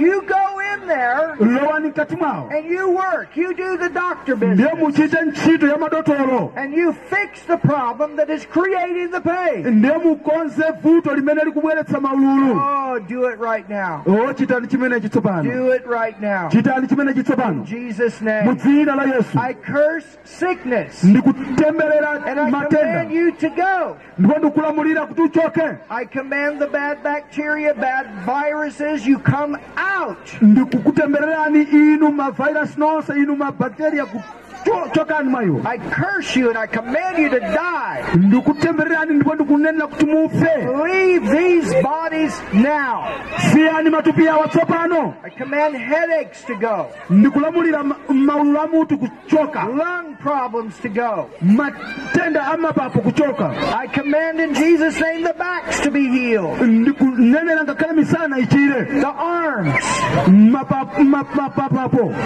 [0.00, 3.36] you go in there lowani mkati mwawo and you work.
[3.36, 4.72] You do the doctor business.
[4.78, 9.66] muchite ntchito ya madotolo And you fix the problem that is creating the pain.
[9.66, 14.02] ndiye mukonze vuto limene likubweretsa maululu Oh, do it right now.
[14.06, 16.48] o chitani chimenechi tsopano Do it right now.
[16.48, 18.54] chitani chimenechi tsopano In Jesus' name.
[18.54, 21.02] dzina la yesu I curse sickness.
[21.02, 21.16] And
[22.40, 23.96] I command you to go.
[24.18, 30.16] ndipo ndikulamulira kuti uchoke I command the bad bacteria, bad viruses, you come out.
[34.66, 37.28] Ndikukutembererani inu mavirus nonse inu mabakteria kuchokani mwayo I curse you and I command you
[37.30, 38.02] to die.
[38.16, 40.50] ndikutembererani ndipo ndikunenera kuti mufe
[40.86, 43.04] Leave these bodies now.
[43.52, 49.62] siyani matupi awa tsopano I command headaches to go, ndikulamulira ma- maululu amutu kuchoka.
[49.64, 51.30] Lung problems to go.
[51.42, 53.50] matenda amapapo kuchoka.
[53.78, 58.84] I command in Jesus' name the backs to be healed, ndikunenera ngakhale misana ichire.
[59.00, 59.84] The arms,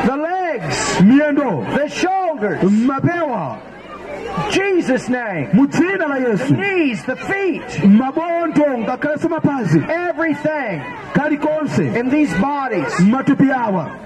[0.07, 0.99] the legs,
[1.77, 2.26] the shoulders.
[2.87, 3.59] Mapewa
[4.51, 5.49] Jesus' name.
[5.53, 10.83] mu dzina la The knees, the feet, mabondo ngakhalenso mapazi everything
[11.97, 12.93] in these bodies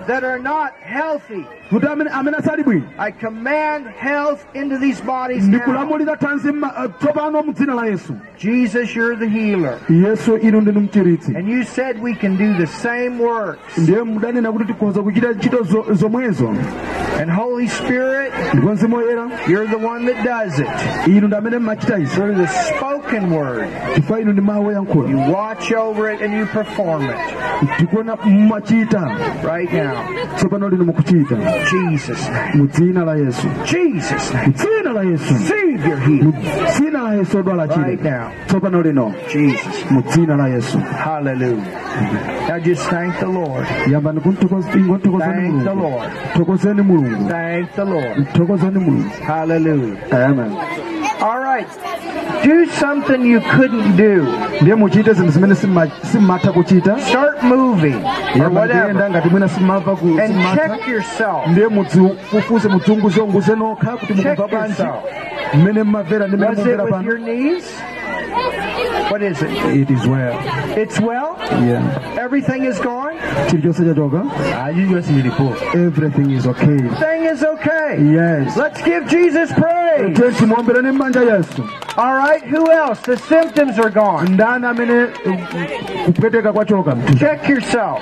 [0.07, 1.45] that are not healthy.
[1.71, 5.59] kuti amene amene asali bwino I command health into these bodies now.
[5.59, 9.79] ndikulamulira tanzi ma- uh, tsopano mu dzina la yesu Jesus, you're the healer.
[9.89, 13.79] yesu inu ndinu mchiritsi And you said we can do the same works.
[13.79, 16.55] ndiye mudanena kuti tikhoza kuchita ntchito zo- zomwezo
[17.21, 20.67] And Holy Spirit, ndipo mzimu woyera you're the one that does it.
[21.07, 23.69] inu ndi amene mmachita izi Through the spoken word.
[23.95, 24.71] chifukwa inu ndi mawu
[25.11, 27.17] You watch over it and you perform it.
[29.45, 30.05] Right now.
[30.37, 31.37] tsopano lino mukuchita
[31.71, 32.51] Jesus' name.
[32.55, 33.15] mu dzina la
[33.65, 34.47] Jesus' name.
[34.47, 36.33] mu dzina la yesu Receive your mu healing.
[36.77, 38.31] dzina la yesu odwala Right now.
[39.29, 39.91] Jesus.
[39.91, 40.47] mu dzina la
[40.79, 41.65] Hallelujah.
[42.49, 43.67] Now just thank the Lord.
[43.67, 46.11] Thank the Lord.
[47.29, 48.27] Thank the Lord.
[49.23, 49.97] Hallelujah.
[50.13, 50.57] Amen
[51.23, 51.67] All right.
[52.43, 54.27] Do something you couldn't do.
[54.61, 57.95] ndiye muchite zinthu zimene simma- simmatha kuchita Start moving
[58.41, 58.67] or whatever.
[58.85, 61.47] ndiyenda ngati mwina simmava ku And check yourself.
[61.47, 64.95] ndiye mudzifufuze mudziunguze unguze nokha kuti Check yourself.
[65.55, 67.65] mmene mmamvera ndi mmene Was it with your knees?
[69.11, 69.51] What is it?
[69.51, 70.39] it is well
[70.79, 71.37] It's well?
[71.67, 71.83] yeah
[72.19, 73.15] Everything is gone?
[73.51, 74.23] chachoka
[75.75, 77.99] everything is okay Thing is okay.
[78.15, 80.15] yes Let's give Jesus praise.
[80.17, 81.65] tiye timuombereni m'manja yesu
[81.97, 82.43] All right.
[82.45, 83.01] Who else?
[83.03, 84.29] The symptoms are gone.
[84.31, 85.07] ndani amene
[86.07, 87.99] kupweteka kwachoka Check yourself.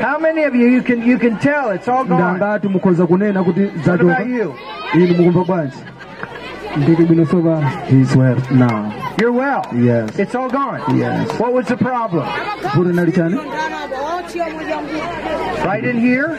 [0.00, 2.36] How many of you you can you can tell it's all gone?
[2.36, 4.54] ndangati mukhoza kunena kuti What about you?
[6.72, 7.60] Inu mukumva bwanji ndili bwino soba
[7.90, 9.62] he is well now You're well.
[9.72, 10.18] Yes.
[10.18, 10.80] It's all gone.
[10.98, 11.28] Yes.
[11.38, 12.26] What was the problem?
[13.14, 13.40] chani ¿eh?
[15.64, 16.38] Right in here,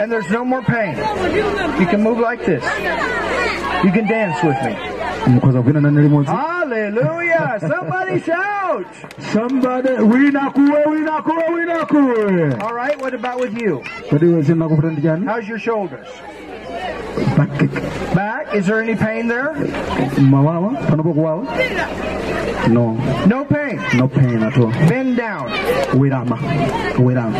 [0.00, 0.96] and there's no more pain.
[1.80, 2.62] You can move like this.
[3.84, 4.76] You can dance with me.
[5.26, 7.58] mukhoza kuvina nane limodzi Hallelujah!
[7.60, 8.86] Somebody shout!
[9.32, 13.02] somebody wina kuwe wina kuwe wina kuwe All right.
[13.02, 13.82] What about with you?
[14.10, 16.08] kodi iwe zinakuvuta ndi chani How's your shoulders?
[17.36, 18.54] Back- Back?
[18.54, 19.54] Is there any pain there?
[20.20, 21.44] mawawa panopo kuwawa
[22.68, 22.94] no
[23.26, 23.80] No pain.
[23.94, 25.48] no pain at all Bend down.
[25.94, 26.38] werama
[26.98, 27.38] werama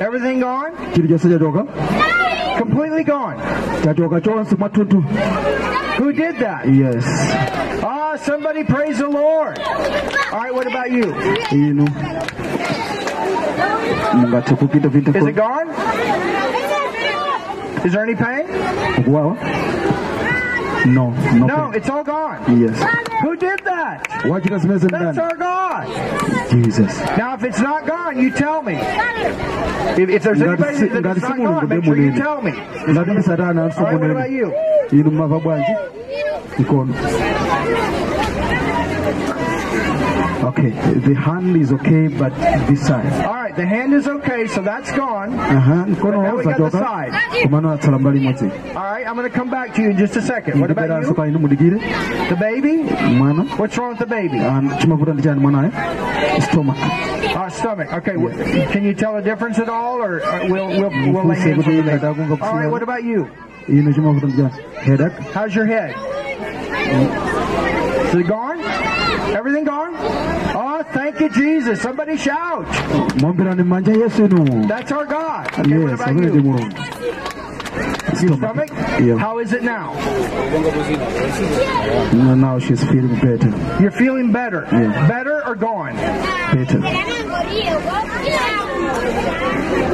[0.00, 0.72] Everything gone?
[2.58, 3.36] Completely gone.
[3.84, 5.00] chachoka chonse mwathunthu
[5.98, 6.66] Who did that?
[6.68, 7.04] yes
[7.84, 9.58] Ah, somebody praise the Lord.
[9.58, 10.54] All right.
[10.54, 11.12] What about you?
[14.56, 15.66] kupita vinte Is it gone?
[17.84, 18.46] Is there any pain?
[19.12, 19.34] Well,
[20.86, 21.74] no no, No, pain.
[21.74, 22.38] it's all gone.
[22.60, 22.78] yes
[23.22, 24.02] Who did that?
[24.30, 25.86] wachita zimene That's ndani our God.
[26.50, 28.74] jesus Now, if it's not gone, you tell me.
[30.02, 32.52] If, if there's anybody that si not gone, make sure you tell me.
[32.88, 34.52] ngati ndi satana All right, what about you?
[34.92, 35.72] inu mmava bwanji
[36.58, 36.94] ikono
[40.52, 40.70] okay
[41.08, 42.32] the hand is okay but
[42.68, 45.30] this side All right, the hand is okay, so that's gone.
[45.38, 47.48] aha now mkono we got the zachoka side.
[48.00, 50.60] mbali imodzi All right, I'm going to come back to you in just a second.
[50.60, 51.14] What about you?
[51.14, 51.78] pa inu mudikire
[52.28, 52.74] The baby?
[53.18, 54.38] mwana What's wrong with the baby?
[54.40, 55.72] Ah, chimavuta ndi chani
[56.48, 56.76] stomach
[57.36, 57.88] Uh, stomach.
[57.98, 58.34] Okay, w-
[58.72, 61.76] can you tell a difference at all, or uh, we'll we'll we'll lay hands on
[61.76, 62.42] the baby?
[62.42, 63.20] All right, what about you?
[63.68, 64.42] inu chimavuta ndi
[64.86, 65.90] headache How's your head?
[68.08, 68.58] Is it gone?
[69.38, 69.92] Everything gone?
[70.92, 71.80] Thank you, Jesus.
[71.82, 72.66] Somebody shout.
[73.20, 75.46] mwambirani m'manja yesu inu That's our God.
[75.58, 77.42] Okay, what yes about you?
[78.22, 78.70] Your stomach?
[79.00, 79.16] Yeah.
[79.18, 79.94] How is it now?
[82.12, 83.48] No, now she's feeling better.
[83.80, 84.68] You're feeling better.
[84.72, 85.08] Yeah.
[85.08, 85.96] Better or gone?
[86.54, 86.78] Better.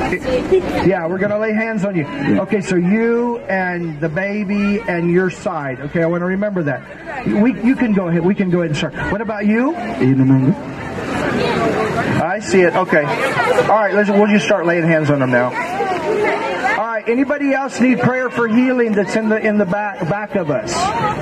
[0.88, 2.06] Yeah, we're going to lay hands on you.
[2.40, 5.80] Okay, so you and the baby and your side.
[5.80, 7.26] Okay, I want to remember that.
[7.26, 8.24] We, you can go ahead.
[8.24, 8.94] We can go ahead and start.
[9.12, 9.74] What about you?
[12.22, 12.74] I see it.
[12.74, 13.04] Okay.
[13.04, 15.50] All right, let's, we'll just start laying hands on them now.
[16.98, 17.08] Right.
[17.08, 20.74] Anybody else need prayer for healing that's in the in the back back of us?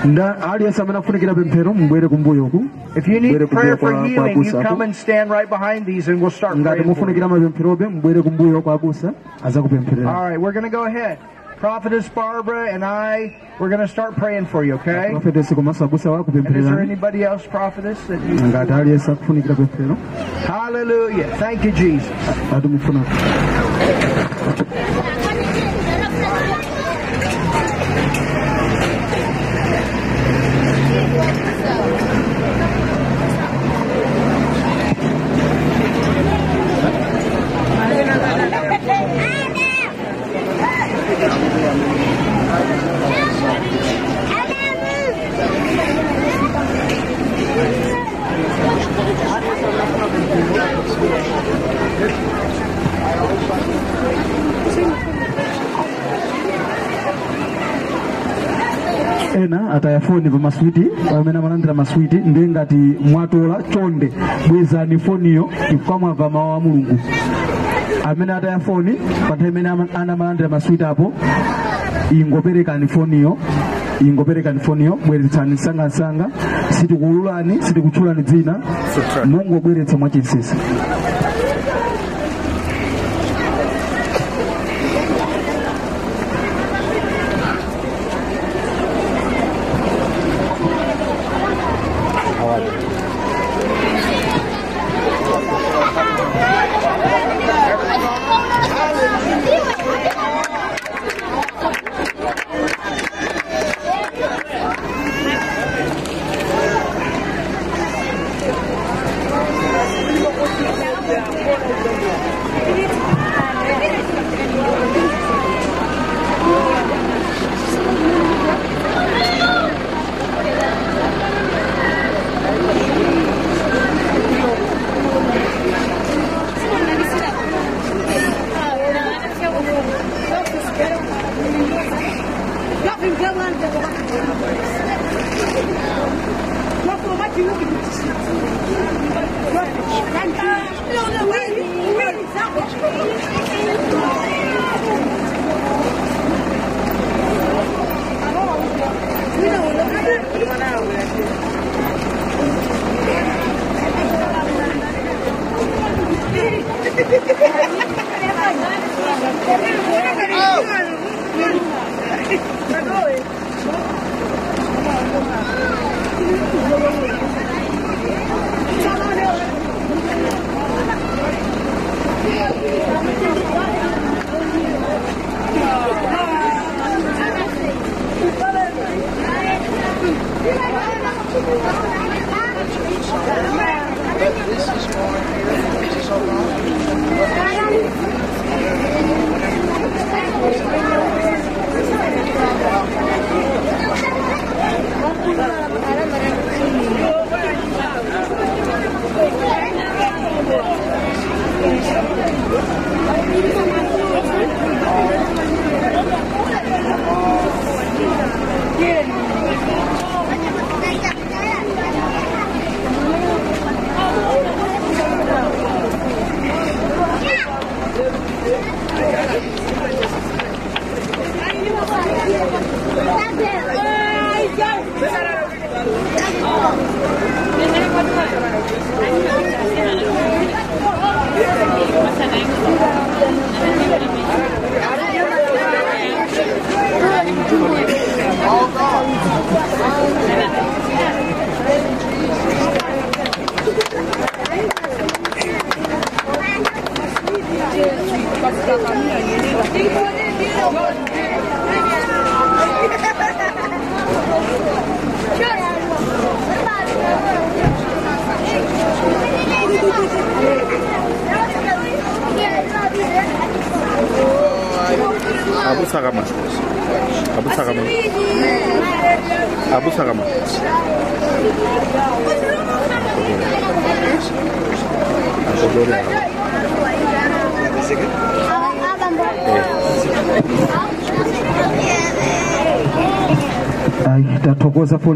[0.05, 2.65] nda aliyense amene afunikira pemphero mubwere kumbuyoku
[2.97, 6.31] If you need prayer for healing, you come and stand right behind these, and we'll
[6.31, 6.65] start praying.
[6.65, 6.85] For you.
[6.85, 9.13] mufunikira mapempherobe mubwere kumbuyo kwa abusa
[9.45, 11.19] azakupempherera All right, we're going to go ahead.
[11.61, 14.75] Prophetess Barbara and I, we're going to start praying for you.
[14.75, 15.11] Okay?
[15.11, 18.01] profetesi komanso abusa And is there anybody else, prophetess?
[18.07, 18.41] That you...
[18.41, 19.97] ngati aliyense akufunikira pemphero
[20.47, 21.37] Hallelujah.
[21.37, 22.13] Thank you, Jesus.
[60.23, 62.75] Pa maswiti pamene amalandira maswiti ndi ngati
[63.11, 64.13] mwatola chonde
[64.49, 66.99] bwezani foniyo ikukamwamva mawu a mulungu.
[68.05, 68.93] Amene ataya foni
[69.29, 71.13] pa nthawi imene anamalandira ana amalandira maswiti apo
[72.11, 73.37] ingoperekani foniyo
[74.01, 76.27] ingoperekani foniyo bweretsani msangamsanga
[76.71, 78.61] sitikululani sitikutchulani dzina
[79.25, 80.55] mungobweretsa mwachinsinsi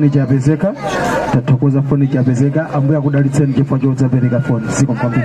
[0.08, 0.74] foni bezeka
[1.32, 5.24] tatokoza foni chapezeka ambuya kudalitse ndichifukwa chodzapezeka foni sikomkwambia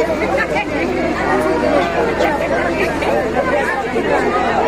[0.00, 0.22] Thank
[4.62, 4.67] you.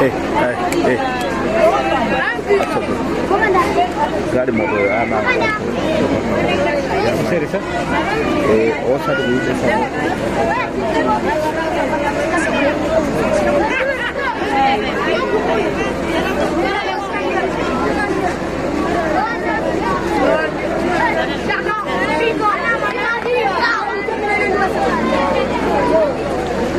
[0.00, 0.12] Eh,
[0.86, 1.33] eh,
[4.34, 5.18] गाडी motor आमा
[7.06, 7.54] कसरी रहेछ
[8.50, 8.58] ए
[8.94, 9.16] असार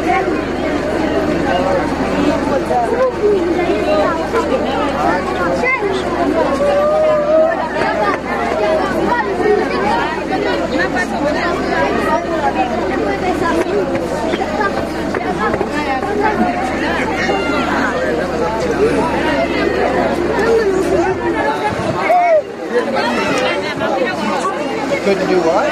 [0.07, 0.54] Thank you.
[25.05, 25.69] Couldn't do what?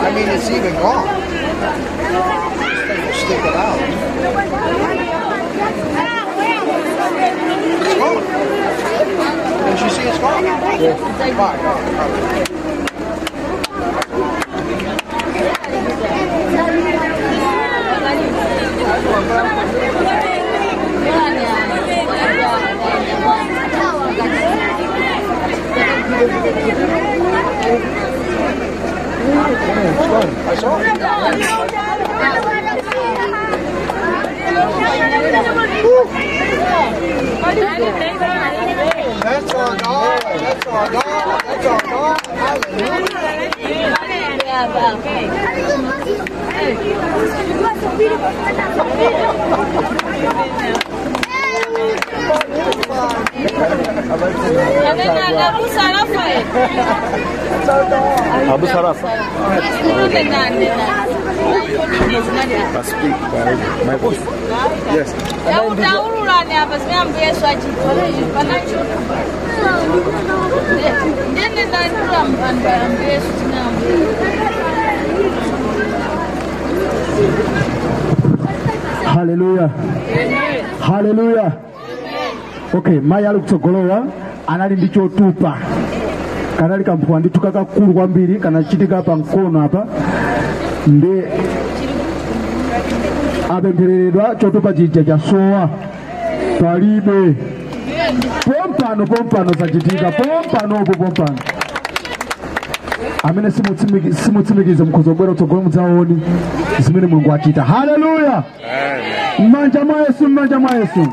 [0.00, 2.67] I mean, it's even gone.
[3.28, 3.78] This thing will stick it out.
[7.84, 8.24] It's gone.
[9.64, 10.44] Didn't you see it's gone?
[10.44, 10.96] Yeah.
[29.28, 30.48] Right, right, right.
[30.48, 30.78] I saw
[32.52, 32.57] it.
[39.22, 40.20] That's our God.
[40.22, 41.42] That's our God.
[41.44, 42.26] That's our God.
[42.26, 43.38] Hallelujah.
[58.48, 58.98] Abu Saraf.
[62.74, 64.37] I speak by my voice.
[64.96, 65.14] Yes.
[65.78, 68.98] Ndaurulani apa simeambi Yesu achipona chipana choto.
[71.32, 73.86] Ndene ndarula mpanda ambi Yesu timeambi.
[79.04, 79.70] Haleluya.
[80.80, 81.52] Haleluya.
[82.74, 84.04] Okay, mayi ali kutsogolowa
[84.46, 85.56] anali ndi chotupa
[86.58, 89.86] kanali kampwandituka kakulu kwambiri kanachitika pa mkono apa
[90.86, 91.24] nde
[93.58, 95.68] apemphereredwa chotupa chija chasowa
[96.60, 97.34] palibe
[98.44, 101.38] pompano pompano zachitika pompanopo pompano
[103.22, 106.22] amene simutsimikiza simutsimikiza mukhoza kubwera kutsogolo mudzaoni
[106.78, 107.62] zimene mulungu achita.
[107.64, 108.42] Haleluya
[109.38, 111.06] mmanja mwa yesu mmanja mwa yesu.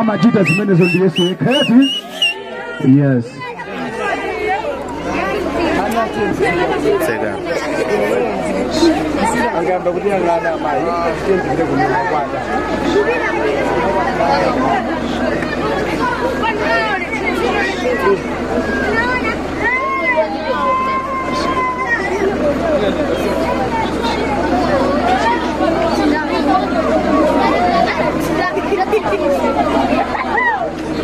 [0.00, 1.72] Amachita zimenezo ndi yesu yekha yeti
[2.98, 3.24] yes.
[6.14, 7.24] 谁的？
[9.54, 12.34] 俺家都不点俺的，买一点别的姑娘来管的。
[28.96, 30.23] Thank you.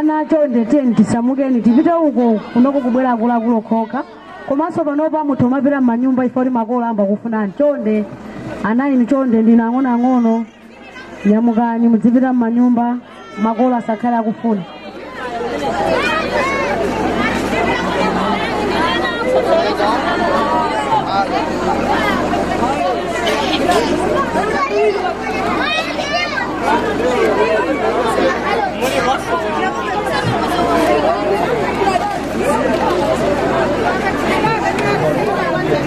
[0.00, 4.04] anatonde tentisa mugeni tibitauko unokukubwera akulakula okhoka.
[4.50, 8.04] komanso panopa mutha umapita m'manyumba ife oti makolamba kufuna mchonde
[8.68, 10.34] anayi mchonde ndine ang'onoang'ono
[11.26, 12.86] nyamukani mudzipita m'manyumba
[13.44, 14.64] makolo asakhale akufuna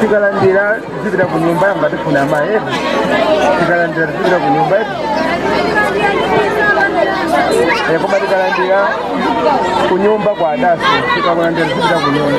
[0.00, 2.72] tikalandira tisipinda kunyumba yanga tifunamaevi
[3.58, 6.09] tikalandira tisipinda punya evi
[7.92, 8.80] yakabatikala ndira
[9.88, 12.38] ku nyumba kwa adasi tikabona ndi alikupita ku nyumba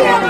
[0.00, 0.29] Yeah.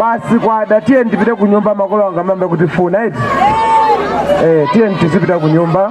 [0.00, 3.18] basi kwada tiye ndipite kunyumba makolo anga mambe kuti funa iti
[4.72, 5.82] tnt zibira ku nyumba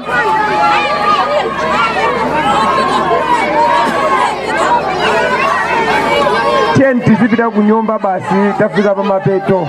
[6.75, 9.67] tnt zibira ku nyumba basi tafika pamapeto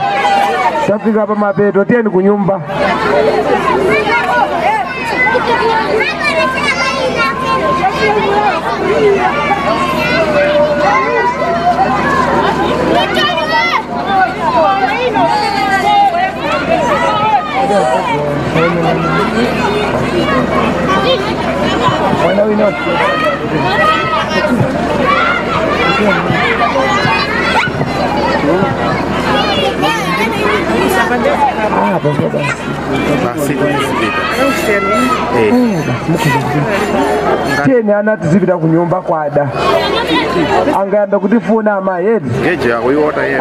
[0.86, 2.54] tafika pamapeto tieni ku nyumba
[8.96, 9.45] Thank you.
[17.66, 17.72] Why
[22.38, 22.72] are we not?
[31.08, 32.42] Ah, bom, bom, bom.
[37.64, 39.48] tieni ana tizipita kunyumba kwada
[40.80, 42.30] angayamba kutifuna amayi edi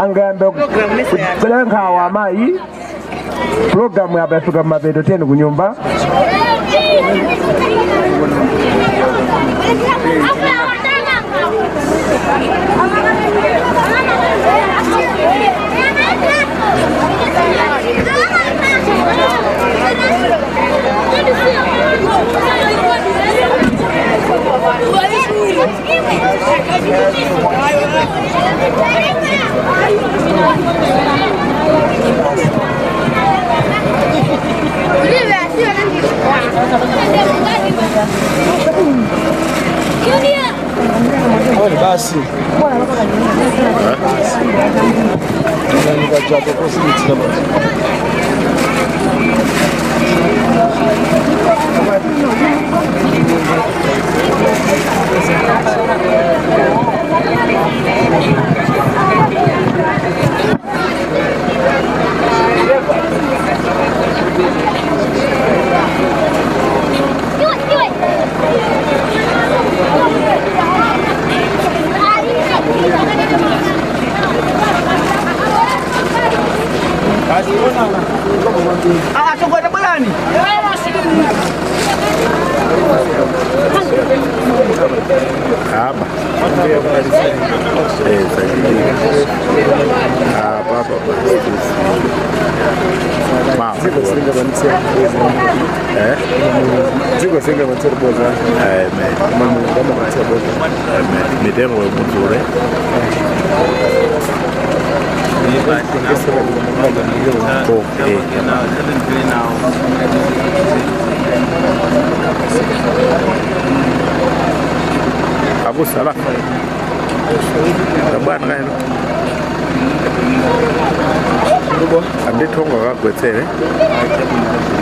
[0.01, 2.59] angayamba kutikwelenkawo amayi
[3.71, 5.75] programu ya bafuga mabedo tenu kunyumba ku nyumba.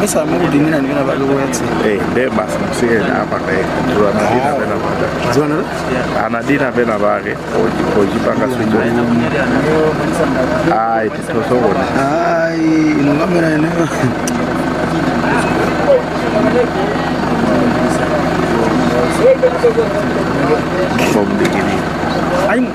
[0.04, 1.64] kabisa amerudi, mimi naniona bado wote.
[1.88, 3.64] Eh, Deba msiye hapa kae.
[3.88, 5.34] Ndio anadina bena bale.
[5.34, 5.56] Zona?
[6.26, 7.32] Anadina bena bale.
[7.32, 8.82] Oji oji panga sio.
[10.80, 11.74] Ai, tutosogo.
[12.00, 12.60] Ai,
[13.00, 13.88] inongamwe na eneo.
[21.14, 21.80] From beginning.
[22.50, 22.66] I'm